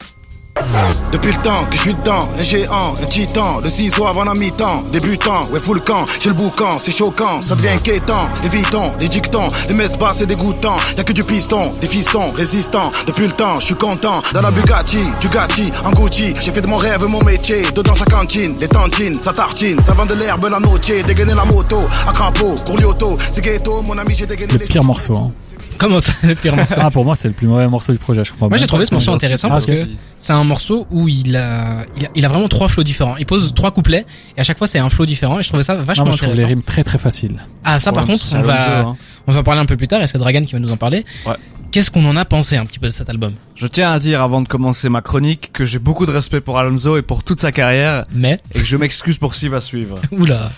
[1.11, 4.35] Depuis le temps que je suis dedans, un géant, un titan, le ciseau avant la
[4.35, 9.07] mi-temps, débutant, ouais full camp, j'ai le boucan, c'est choquant, ça devient inquiétant, évitons, les
[9.07, 13.31] dictons, les messes basses c'est dégoûtant, y'a que du piston, des fistons, résistants, depuis le
[13.31, 16.77] temps, je suis content, dans la Bugatti, du Gatti, en Gucci, j'ai fait de mon
[16.77, 20.59] rêve mon métier, dedans sa cantine, les tantines, sa tartine, ça vend de l'herbe, la
[20.59, 24.65] notier, dégainer la moto, à crapaud, courlioto, c'est ghetto, mon ami j'ai dégainé Le les
[24.65, 25.15] pire morceau.
[25.15, 25.31] Hein.
[25.77, 28.23] Comment ça, le pire morceau Ah, pour moi, c'est le plus mauvais morceau du projet,
[28.23, 28.49] je crois.
[28.49, 29.73] Moi j'ai trouvé ce morceau intéressant Ah, parce que
[30.19, 33.17] c'est un morceau où il a, il a, il a vraiment trois flows différents.
[33.17, 34.05] Il pose trois couplets
[34.37, 36.13] et à chaque fois c'est un flow différent et je trouvais ça Non, vachement moi,
[36.13, 36.55] je trouve les intéressant.
[36.55, 37.37] rimes très très faciles.
[37.63, 38.95] Ah ça par contre on va, hein.
[39.27, 41.05] on va parler un peu plus tard et c'est Dragan qui va nous en parler.
[41.25, 41.33] Ouais.
[41.71, 43.33] Qu'est-ce qu'on en a pensé un petit peu de cet album?
[43.55, 46.59] Je tiens à dire avant de commencer ma chronique que j'ai beaucoup de respect pour
[46.59, 49.59] Alonso et pour toute sa carrière Mais et que je m'excuse pour ce qui va
[49.59, 49.95] suivre.
[50.11, 50.51] oula,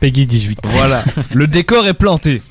[0.00, 0.58] Peggy 18.
[0.64, 2.42] Voilà, le décor est planté.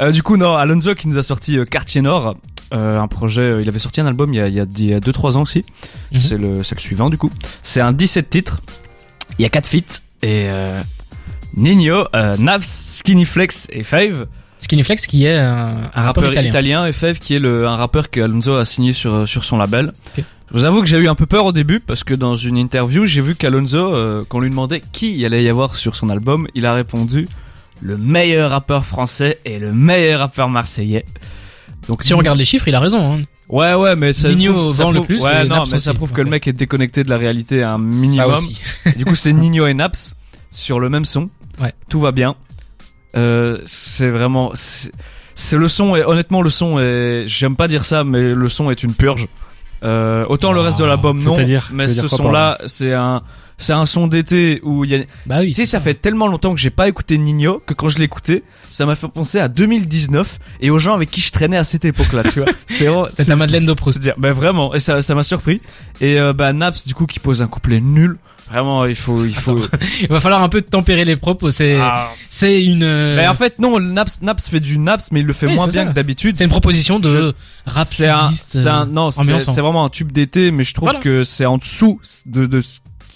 [0.00, 2.36] Euh, du coup, non, Alonso qui nous a sorti euh, Quartier Nord,
[2.72, 4.66] euh, un projet, euh, il avait sorti un album il y a, il y a,
[4.78, 5.64] il y a 2-3 ans aussi.
[6.12, 6.20] Mhm.
[6.20, 7.30] C'est le, suivant du coup.
[7.62, 8.62] C'est un 17 titres,
[9.38, 10.48] il y a 4 feats et
[11.56, 12.06] Nino,
[12.38, 14.26] Navs, Skinny Flex et Fave,
[14.58, 16.86] Skinny Flex qui est un, un rappeur italien.
[16.86, 19.92] et Fave qui est le, un rappeur que Alonso a signé sur, sur son label.
[20.54, 22.56] Je vous avoue que j'ai eu un peu peur au début parce que dans une
[22.56, 26.10] interview, j'ai vu qu'Alonso, euh, qu'on lui demandait qui il allait y avoir sur son
[26.10, 27.26] album, il a répondu
[27.80, 31.04] le meilleur rappeur français et le meilleur rappeur marseillais.
[31.88, 33.12] Donc Si on regarde les chiffres, il a raison.
[33.12, 33.22] Hein.
[33.48, 36.12] Ouais ouais mais ça Nino prouve- ça vend le plus Ouais non mais ça prouve
[36.12, 38.32] que le mec est déconnecté de la réalité à un Ça minimum.
[38.32, 38.58] aussi.
[38.96, 40.16] Du coup, c'est Nino et Naps
[40.50, 41.28] sur le même son.
[41.60, 41.72] Ouais.
[41.90, 42.36] Tout va bien.
[43.16, 45.94] Euh, c'est vraiment, c'est le son.
[45.94, 47.24] Et honnêtement, le son est.
[47.26, 49.28] J'aime pas dire ça, mais le son est une purge.
[49.84, 53.22] Euh, autant le Ah, reste de l'album non, c'est-à-dire- mais ce quoi son-là, c'est un,
[53.58, 54.98] c'est un son d'été où il y a.
[55.26, 55.48] Bah oui.
[55.48, 58.42] Tu sais, ça fait tellement longtemps que j'ai pas écouté Nino que quand je écouté,
[58.70, 61.84] ça m'a fait penser à 2019 et aux gens avec qui je traînais à cette
[61.84, 62.22] époque-là.
[62.24, 63.98] Tu vois, c'est C'était ta Madeleine de Proust.
[63.98, 65.60] dire, ben vraiment, et ça, ça m'a surpris.
[66.00, 68.18] Et euh, bah Naps, du coup, qui pose un couplet nul.
[68.50, 69.58] Vraiment, il faut, il faut.
[70.02, 71.50] Il va falloir un peu tempérer les propos.
[71.50, 72.10] C'est, Ah.
[72.28, 75.32] c'est une, euh, Mais en fait, non, Naps, Naps fait du Naps, mais il le
[75.32, 75.88] fait Oui, moins bien ça.
[75.88, 76.36] que d'habitude.
[76.36, 77.32] c'est une proposition de
[77.64, 81.00] rap C'est un, euh, non, c'est vraiment un tube d'été, mais je trouve Voilà.
[81.00, 82.60] que c'est en dessous de, de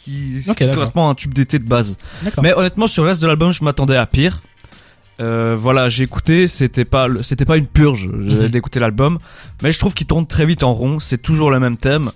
[0.08, 0.42] qui,
[0.72, 1.96] correspond à un tube d'été de base.
[2.42, 4.40] Mais honnêtement, sur le reste de l'album, je m'attendais à pire.
[5.20, 8.48] Euh, voilà, j'ai écouté, c'était pas, c'était pas une purge euh, Mhm.
[8.50, 9.18] d'écouter l'album,
[9.62, 11.00] mais je trouve qu'il tourne très vite en rond.
[11.00, 12.10] C'est toujours le même thème,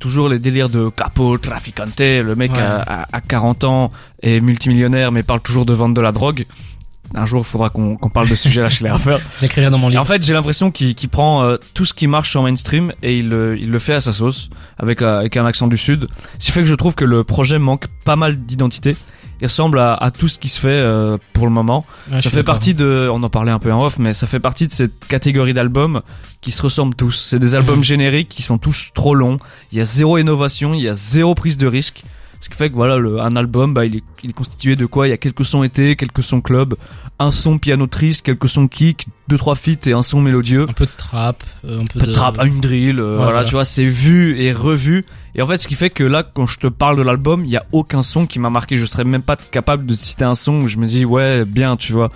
[0.00, 2.00] toujours les délires de capo, traficante.
[2.00, 2.58] Le mec Ouais.
[2.58, 3.90] a, a- a 40 ans
[4.22, 6.46] est multimillionnaire, mais parle toujours de vendre de la drogue.
[7.14, 9.20] Un jour, il faudra qu'on qu'on parle de ce sujet-là chez les rappeurs.
[9.40, 10.02] J'écrirai dans mon Et livre.
[10.02, 13.18] en fait, j'ai l'impression qu'il qu'il prend euh, tout ce qui marche sur mainstream et
[13.18, 16.06] il, le- il le fait à sa sauce, avec, euh, avec un accent du sud.
[16.38, 18.96] Ce qui fait que je trouve que le projet manque pas mal d'identité.
[19.40, 21.84] Il ressemble à, à tout ce qui se fait euh, pour le moment.
[22.18, 24.66] Ça fait partie de, on en parlait un peu en off, mais ça fait partie
[24.66, 26.02] de cette catégorie d'albums
[26.40, 27.28] qui se ressemblent tous.
[27.30, 27.84] C'est des albums Mhm.
[27.84, 29.38] génériques qui sont tous trop longs.
[29.70, 32.02] Il y a zéro innovation, il y a zéro prise de risque.
[32.40, 34.86] Ce qui fait que voilà, le, un album, bah, il est, il est constitué de
[34.86, 35.08] quoi?
[35.08, 36.74] Il y a quelques sons été, quelques sons club,
[37.18, 40.66] un son piano triste, quelques sons kick, deux trois feats et un son mélodieux.
[40.68, 43.44] Un peu de trap, euh, un peu de de trap, une drill, euh, voilà, voilà.
[43.44, 45.04] tu vois, c'est vu et revu.
[45.34, 47.50] Et en fait, ce qui fait que là, quand je te parle de l'album, il
[47.50, 48.76] y a aucun son qui m'a marqué.
[48.76, 51.76] Je serais même pas capable de citer un son où je me dis ouais, bien,
[51.76, 52.10] tu vois.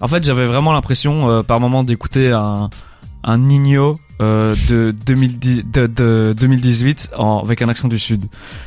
[0.00, 2.68] En fait, j'avais vraiment l'impression, euh, par moment, d'écouter un
[3.24, 8.24] un Nino euh, de, 2010, de, de 2018 en, avec un accent du sud.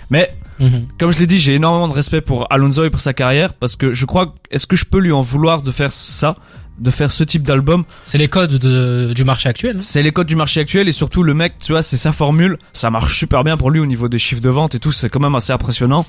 [0.10, 0.88] Mais Mhm.
[1.00, 3.76] comme je l'ai dit, j'ai énormément de respect pour Alonso et pour sa carrière parce
[3.76, 6.36] que je crois, est-ce que je peux lui en vouloir de faire ça,
[6.80, 7.84] de faire ce type d'album?
[8.04, 9.78] C'est les codes de, du marché actuel.
[9.78, 9.82] hein.
[9.82, 12.58] c'est les codes du marché actuel et surtout le mec, tu vois, c'est sa formule.
[12.74, 14.92] Ça marche super bien pour lui au niveau des chiffres de vente et tout.
[14.92, 16.06] C'est quand même assez impressionnant.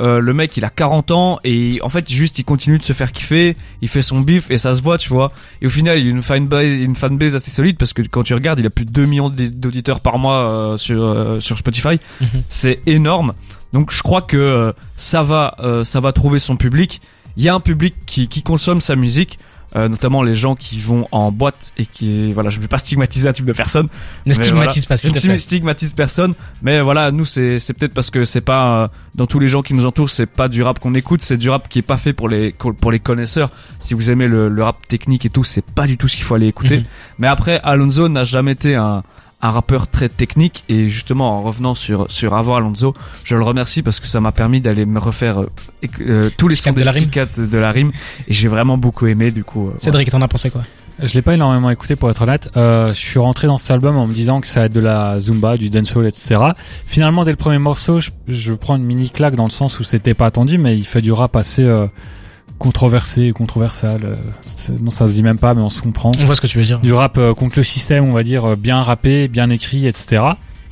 [0.00, 2.92] Euh, le mec, il a 40 ans et en fait, juste, il continue de se
[2.92, 3.56] faire kiffer.
[3.80, 5.30] Il fait son bif et ça se voit, tu vois.
[5.62, 8.34] Et au final, il a une fanbase, une fanbase assez solide parce que quand tu
[8.34, 10.34] regardes, il a plus de 2 millions d'auditeurs par mois
[10.72, 12.00] euh, sur euh, sur Spotify.
[12.20, 12.28] Mhm.
[12.48, 13.34] C'est énorme.
[13.74, 17.02] Donc, je crois que euh, ça va, euh, ça va trouver son public.
[17.36, 19.38] Il y a un public qui qui consomme sa musique.
[19.76, 22.78] euh, notamment les gens qui vont en boîte et qui voilà je ne vais pas
[22.78, 23.88] stigmatiser un type de personne
[24.26, 28.10] Ne stigmatise pas, s'il te ne stigmatise personne, mais voilà, nous c'est c'est peut-être parce
[28.10, 30.78] que c'est pas euh, dans tous les gens qui nous entourent, c'est pas du rap
[30.78, 33.50] qu'on écoute, c'est du rap qui est pas fait pour les pour les connaisseurs.
[33.80, 36.24] Si vous aimez le, le rap technique et tout, c'est pas du tout ce qu'il
[36.24, 36.78] faut aller écouter.
[36.78, 36.84] Mhm.
[37.18, 39.02] Mais après, Alonso n'a jamais été un
[39.44, 43.82] un rappeur très technique et justement en revenant sur sur avant Alonso, je le remercie
[43.82, 45.50] parce que ça m'a permis d'aller me refaire euh,
[46.00, 47.10] euh, tous les sons de la rime.
[47.36, 47.92] de la rime
[48.26, 49.60] et j'ai vraiment beaucoup aimé du coup.
[49.60, 49.78] euh, voilà.
[49.80, 50.62] Cédric, t'en as pensé quoi?
[50.98, 52.50] Je l'ai pas énormément écouté pour être honnête.
[52.56, 54.80] Euh, je suis rentré dans cet album en me disant que ça va être de
[54.80, 56.36] la zumba, du dancehall, etc.
[56.86, 59.84] Finalement, dès le premier morceau, je, je prends une mini claque dans le sens où
[59.84, 61.64] c'était pas attendu, mais il fait du rap assez
[62.64, 64.00] controversé, controversal.
[64.04, 66.12] euh, non, ça se dit même pas, mais on se comprend.
[66.18, 66.80] On voit ce que tu veux dire.
[66.80, 70.22] Du rap euh, contre le système, on va dire euh, bien rappé, bien écrit, etc.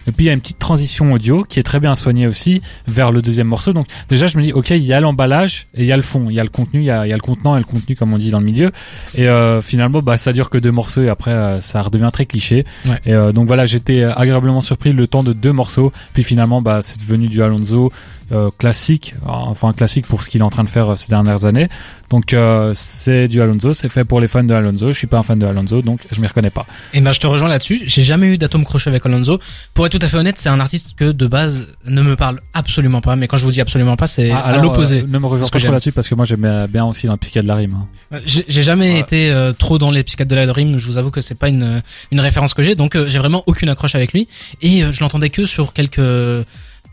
[0.07, 2.61] Et puis il y a une petite transition audio qui est très bien soignée aussi
[2.89, 3.73] vers le deuxième morceau.
[3.73, 6.03] Donc déjà je me dis ok il y a l'emballage et il y a le
[6.03, 7.61] fond, il y a le contenu, il y a, il y a le contenant et
[7.61, 8.73] le contenu comme on dit dans le milieu.
[9.15, 12.27] Et euh, finalement bah ça dure que deux morceaux et après euh, ça redevient très
[12.27, 12.67] cliché.
[12.85, 12.99] Ouais.
[13.07, 15.93] Et euh, donc voilà j'étais agréablement surpris le temps de deux morceaux.
[16.15, 17.93] Puis finalement bah c'est devenu du Alonso
[18.33, 21.45] euh, classique, enfin classique pour ce qu'il est en train de faire euh, ces dernières
[21.45, 21.69] années.
[22.11, 24.89] Donc euh, c'est du Alonso, c'est fait pour les fans de Alonso.
[24.91, 26.67] Je suis pas un fan de Alonso donc je m'y reconnais pas.
[26.95, 27.83] Et ben je te rejoins là-dessus.
[27.87, 29.39] J'ai jamais eu d'atome crochet avec Alonso.
[29.75, 32.41] Pour être tout à fait honnête, c'est un artiste que de base ne me parle
[32.55, 33.17] absolument pas.
[33.17, 35.01] Mais quand je vous dis absolument pas, c'est Ah, à l'opposé.
[35.01, 37.45] euh, ne me rejoins pas là-dessus parce que moi j'aime bien aussi dans le psychiatre
[37.45, 37.79] de la rime.
[38.13, 38.19] hein.
[38.27, 39.01] J'ai jamais Ouais.
[39.01, 40.79] été trop dans les psychiatres de la rime.
[40.79, 42.75] Je vous avoue que c'est pas une une référence que j'ai.
[42.75, 44.29] Donc j'ai vraiment aucune accroche avec lui.
[44.61, 46.01] Et je l'entendais que sur quelques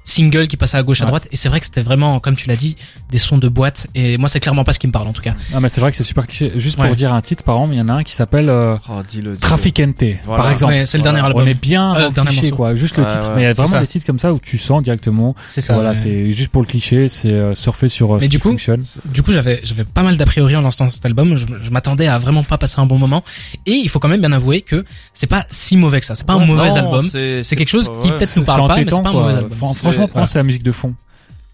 [0.10, 1.28] singles qui passaient à gauche à droite.
[1.32, 2.76] Et c'est vrai que c'était vraiment, comme tu l'as dit,
[3.12, 3.88] des sons de boîte.
[3.96, 5.34] Et moi, c'est clairement pas ce qui me parle en tout cas.
[5.54, 6.52] Ah mais c'est vrai que c'est super cliché.
[6.56, 6.88] Juste Ouais.
[6.88, 9.02] pour dire un titre par exemple, il y en a un qui s'appelle euh, Oh,
[9.10, 9.38] dis-le, dis-le.
[9.38, 10.44] Traficante Voilà.
[10.44, 10.74] par exemple.
[10.74, 11.18] Ouais, c'est le Voilà.
[11.18, 11.44] dernier album.
[11.44, 13.30] On est bien Euh, dans le dernier cliché quoi, juste le titre.
[13.30, 13.80] ouais, mais il y a c'est vraiment ça.
[13.82, 15.36] des titres comme ça où tu sens directement.
[15.48, 15.74] C'est ça.
[15.74, 15.96] voilà, ouais.
[15.96, 18.50] c'est juste pour le cliché, c'est euh, surfer sur euh, Mais ce du qui coup,
[18.50, 18.84] fonctionne.
[19.06, 21.36] Du coup, j'avais j'avais pas mal d'a priori en lançant cet album.
[21.36, 23.24] Je, je m'attendais à vraiment pas passer un bon moment.
[23.66, 26.16] Et il faut quand même bien avouer que c'est pas si mauvais que ça.
[26.16, 27.06] C'est pas un mauvais non, album.
[27.12, 28.16] c'est C'est quelque chose qui ouais.
[28.18, 29.50] peut-être nous parle pas, mais c'est pas un mauvais album.
[30.08, 30.26] Franchement, voilà.
[30.28, 30.94] c'est la musique de fond.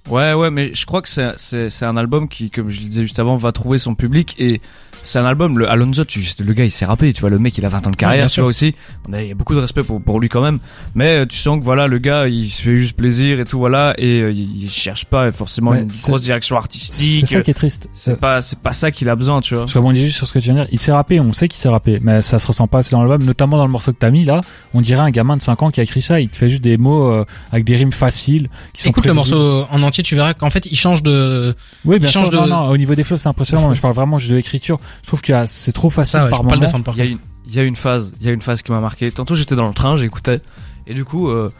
[0.10, 2.88] Ouais, ouais, mais je crois que c'est c'est c'est un album qui, comme je le
[2.90, 4.62] disais juste avant, va trouver son public et
[5.02, 5.60] c'est un album.
[5.60, 7.14] Le Alonso, tu, le gars, il s'est rappé.
[7.14, 8.74] Tu vois, le mec, il a 20 ans de carrière, tu vois aussi.
[9.08, 10.60] On a, il y a beaucoup de respect pour pour lui quand même.
[10.96, 13.60] Mais euh, tu sens que voilà, le gars, il se fait juste plaisir et tout,
[13.60, 17.28] voilà, et euh, il, cherche pas forcément Ouais, une c'est- grosse direction C'est artistique.
[17.28, 17.88] ça qui est triste.
[17.94, 19.64] C'est pas c'est pas ça qu'il a besoin, tu vois.
[19.66, 20.92] Parce que bon, on dit juste sur ce que tu viens de dire, il s'est
[20.92, 23.58] rappé, on sait qu'il s'est rappé, mais ça se ressent pas assez dans l'album, notamment
[23.58, 24.42] dans le morceau que t'as mis là,
[24.74, 26.64] on dirait un gamin de 5 ans qui a écrit ça, il te fait juste
[26.64, 30.16] des mots euh, avec des rimes faciles, qui sont Écoute le morceau en entier, tu
[30.16, 31.56] verras qu'en fait, il change de.
[31.86, 33.76] Oui, bien il sûr, change de- non, non, au niveau des flows c'est impressionnant, mais
[33.76, 36.26] je parle vraiment juste de l'écriture, je trouve que ah, c'est trop facile Ça, ouais,
[36.28, 36.68] je par peux pas le moment.
[36.68, 38.42] défendre par Il y a une, il y a une phase, il y a une
[38.42, 39.12] phase qui m'a marqué.
[39.12, 40.40] Tantôt j'étais dans le train, j'écoutais,
[40.88, 41.52] et du coup, euh,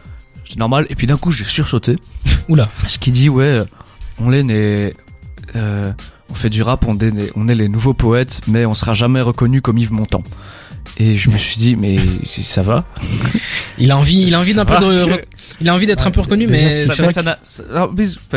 [0.44, 1.96] j'étais normal, et puis d'un coup j'ai sursauté.
[2.48, 2.68] Oula.
[2.80, 3.64] Parce qu'il dit, ouais, euh,
[4.18, 4.94] on est né,
[5.54, 5.92] euh,
[6.30, 9.20] on fait du rap, on est, on est les nouveaux poètes, mais on sera jamais
[9.20, 10.22] reconnu comme Yves Montand.
[10.98, 12.84] Et je me suis dit, mais ça va
[13.78, 15.22] Il a envie, il a envie d'un peu de, re-
[15.60, 17.06] il a envie d'être un peu reconnu, mais c'est Ça-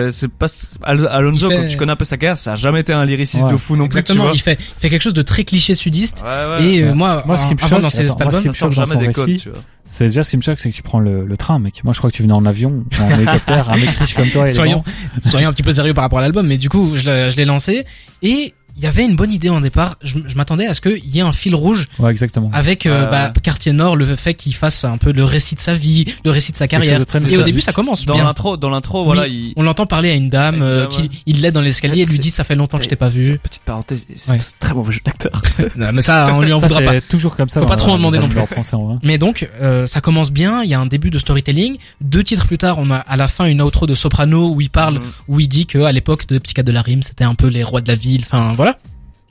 [0.10, 0.48] c'est pas
[0.84, 3.06] Al- Alonso fait- quand tu connais un peu sa carrière, ça a jamais été un
[3.06, 3.52] lyriciste Ouais.
[3.54, 4.00] de fou non plus.
[4.00, 4.36] Exactement, tu vois.
[4.36, 6.24] il fait, il fait quelque chose de très cliché sudiste.
[6.24, 6.28] Ouais,
[6.58, 6.66] ouais.
[6.66, 6.94] et euh, ouais.
[6.96, 8.08] moi, Moi, ce qui me avant choque- ça
[8.54, 9.60] sort dans jamais son des codes, récit, tu vois.
[9.86, 11.84] C'est déjà ce qui me choque, c'est que tu prends le, le train, mec.
[11.84, 14.48] Moi, je crois que tu venais en avion, en hélicoptère, un mec riche comme toi.
[14.48, 14.84] soyons,
[15.26, 17.38] soyons un petit peu sérieux par rapport à l'album, mais du coup, je l'ai je
[17.38, 17.86] l'ai lancé
[18.22, 19.96] et il y avait une bonne idée en départ.
[20.02, 22.50] Je, je m'attendais à ce qu'il y ait un fil rouge Ouais, exactement.
[22.54, 25.60] avec euh, Ouais, bah, Quartier Nord, le fait qu'il fasse un peu le récit de
[25.60, 27.00] sa vie, le récit de sa carrière.
[27.00, 28.24] de Et au début, ça commence Dans bien.
[28.24, 31.42] l'intro, dans l'intro, voilà, Oui, il, On l'entend parler à une dame euh, qui il
[31.42, 33.38] l'aide dans l'escalier et lui dit ça fait longtemps que je t'ai pas vu.
[33.44, 34.38] petite parenthèse, c'est Ouais.
[34.38, 35.42] un très mauvais jeu d'acteur.
[35.76, 37.02] Non, mais ça, on lui en Ça, voudra pas.
[37.02, 37.60] toujours comme ça.
[37.60, 38.40] Faut pas trop en demander non plus.
[38.40, 38.96] en français, en vrai.
[39.04, 40.64] Mais donc, euh, ça commence bien.
[40.64, 41.78] Il y a un début de storytelling.
[42.02, 44.70] Deux titres plus tard, on a à la fin une outro de Soprano où il
[44.70, 45.02] parle, Mhm.
[45.28, 47.64] où il dit que à l'époque de Psychiatre de la rime, c'était un peu les
[47.64, 48.22] rois de la ville.
[48.26, 48.69] Enfin, voilà.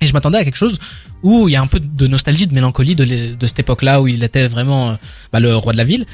[0.01, 0.79] Et je m'attendais à quelque chose
[1.23, 4.23] où il y a un peu de nostalgie, de mélancolie de, cette époque-là où il
[4.23, 4.95] était vraiment euh,
[5.33, 6.07] bah, le roi de la ville.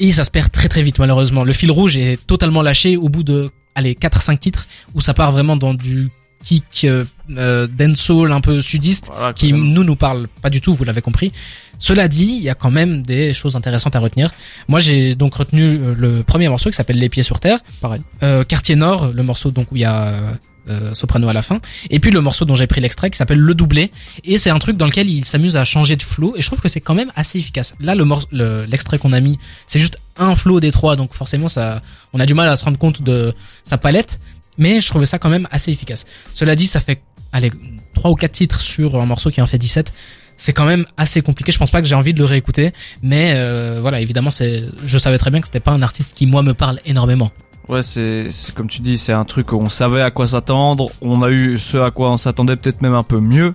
[0.00, 1.44] Et ça se perd très très vite malheureusement.
[1.44, 5.32] Le fil rouge est totalement lâché au bout de allez 4-5 titres où ça part
[5.32, 6.08] vraiment dans du
[6.44, 7.04] kick euh,
[7.36, 9.72] euh, dancehall un peu sudiste Voilà, qui même.
[9.72, 11.32] nous nous parle pas du tout, vous l'avez compris.
[11.78, 14.30] Cela dit, il y a quand même des choses intéressantes à retenir.
[14.68, 17.58] Moi, j'ai donc retenu euh, le premier morceau qui s'appelle Les pieds sur terre.
[17.80, 18.02] Pareil.
[18.22, 20.36] Euh, Quartier Nord, le morceau donc où il y a
[20.68, 21.60] euh, soprano à la fin.
[21.90, 23.90] Et puis le morceau dont j'ai pris l'extrait qui s'appelle Le doublé.
[24.22, 26.34] Et c'est un truc dans lequel il s'amuse à changer de flow.
[26.36, 27.74] Et je trouve que c'est quand même assez efficace.
[27.80, 31.12] Là, le mor- le- l'extrait qu'on a mis, c'est juste un flow des trois, donc
[31.12, 31.82] forcément ça,
[32.12, 33.34] on a du mal à se rendre compte de
[33.64, 34.20] sa palette.
[34.58, 36.04] Mais je trouvais ça quand même assez efficace.
[36.32, 37.00] Cela dit, ça fait
[37.32, 37.50] allez
[37.94, 39.92] trois ou quatre titres sur un morceau qui en fait 17
[40.36, 41.52] c'est quand même assez compliqué.
[41.52, 44.98] Je pense pas que j'ai envie de le réécouter, mais euh, voilà, évidemment, c'est, je
[44.98, 47.30] savais très bien que c'était pas un artiste qui moi me parle énormément.
[47.68, 50.90] Ouais, c'est comme tu dis, c'est un truc où on savait à quoi s'attendre.
[51.00, 53.54] On a eu ce à quoi on s'attendait, peut-être même un peu mieux.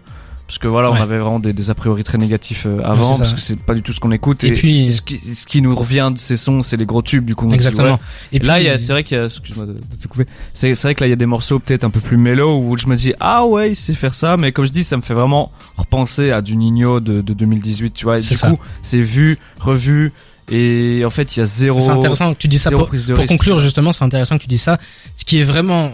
[0.49, 0.97] Parce que voilà, Ouais.
[0.97, 3.55] on avait vraiment des, des a priori très négatifs euh, avant, ça, parce que c'est
[3.59, 4.43] pas du tout ce qu'on écoute.
[4.43, 7.23] Et puis- ce qui, ce qui nous revient de ces sons, c'est les gros tubes,
[7.23, 7.45] du coup.
[7.45, 7.93] on se dit, Exactement.
[7.93, 7.99] ouais.
[8.31, 10.25] Et là, c'est vrai qu'il y a, excuse-moi de, de te couper.
[10.55, 12.75] C'est, vrai que là, il y a des morceaux peut-être un peu plus mélo où
[12.77, 15.03] je me dis, ah ouais, il sait faire ça, mais comme je dis, ça me
[15.03, 18.17] fait vraiment repenser à du Nino de, de 2018, tu vois.
[18.17, 18.49] Et du ça.
[18.49, 20.11] coup, c'est vu, revu,
[20.51, 21.79] et en fait, il y a zéro.
[21.79, 24.57] c'est intéressant que tu dis ça pour, pour conclure justement, c'est intéressant que tu dis
[24.57, 24.79] ça.
[25.15, 25.91] Ce qui est vraiment,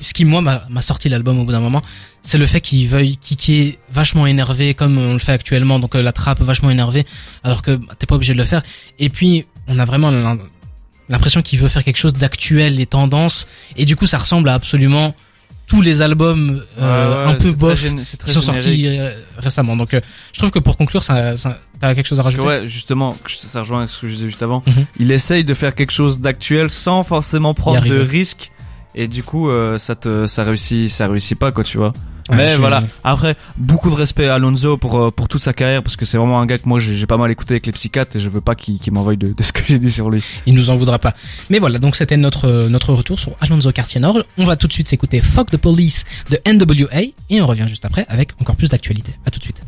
[0.00, 1.82] ce qui moi m'a sorti l'album au bout d'un moment,
[2.22, 6.02] c'est le fait qu'il veuille kicker vachement énervé comme on le fait actuellement, donc euh,
[6.02, 7.06] la trappe vachement énervé,
[7.44, 8.62] alors que bah, t'es pas obligé de le faire.
[8.98, 10.38] Et puis on a vraiment l'im-
[11.08, 14.54] l'impression qu'il veut faire quelque chose d'actuel, les tendances, et du coup ça ressemble à
[14.54, 15.14] absolument
[15.68, 17.88] tous les albums euh, Ouais, ouais, un peu très bof qui
[18.32, 18.62] sont générique.
[18.62, 19.76] sortis euh, récemment.
[19.76, 20.00] Donc euh,
[20.32, 22.46] je trouve que pour conclure, ça, ça t'as quelque chose à que rajouter?
[22.46, 24.62] ouais, justement, ça rejoint ce que je disais juste avant.
[24.66, 24.86] Mhm.
[24.98, 28.50] Il essaye de faire quelque chose d'actuel sans forcément prendre de risques.
[28.98, 31.92] Et du coup, euh, ça te, ça réussit, ça réussit pas, quoi, tu vois.
[32.30, 32.82] Mais suis- voilà.
[33.04, 36.18] Après, beaucoup de respect à Alonso pour euh, pour toute sa carrière parce que c'est
[36.18, 38.42] vraiment un gars que moi j'ai pas mal écouté avec les psychiatres et je veux
[38.42, 40.22] pas qu'il m'envoie de, de ce que j'ai dit sur lui.
[40.44, 41.14] Il nous en voudra pas.
[41.48, 44.24] Mais voilà, donc c'était notre euh, notre retour sur Alonso Cartier Nord.
[44.36, 47.86] On va tout de suite s'écouter Fuck the Police de NWA et on revient juste
[47.86, 49.14] après avec encore plus d'actualité.
[49.24, 49.62] À tout de suite.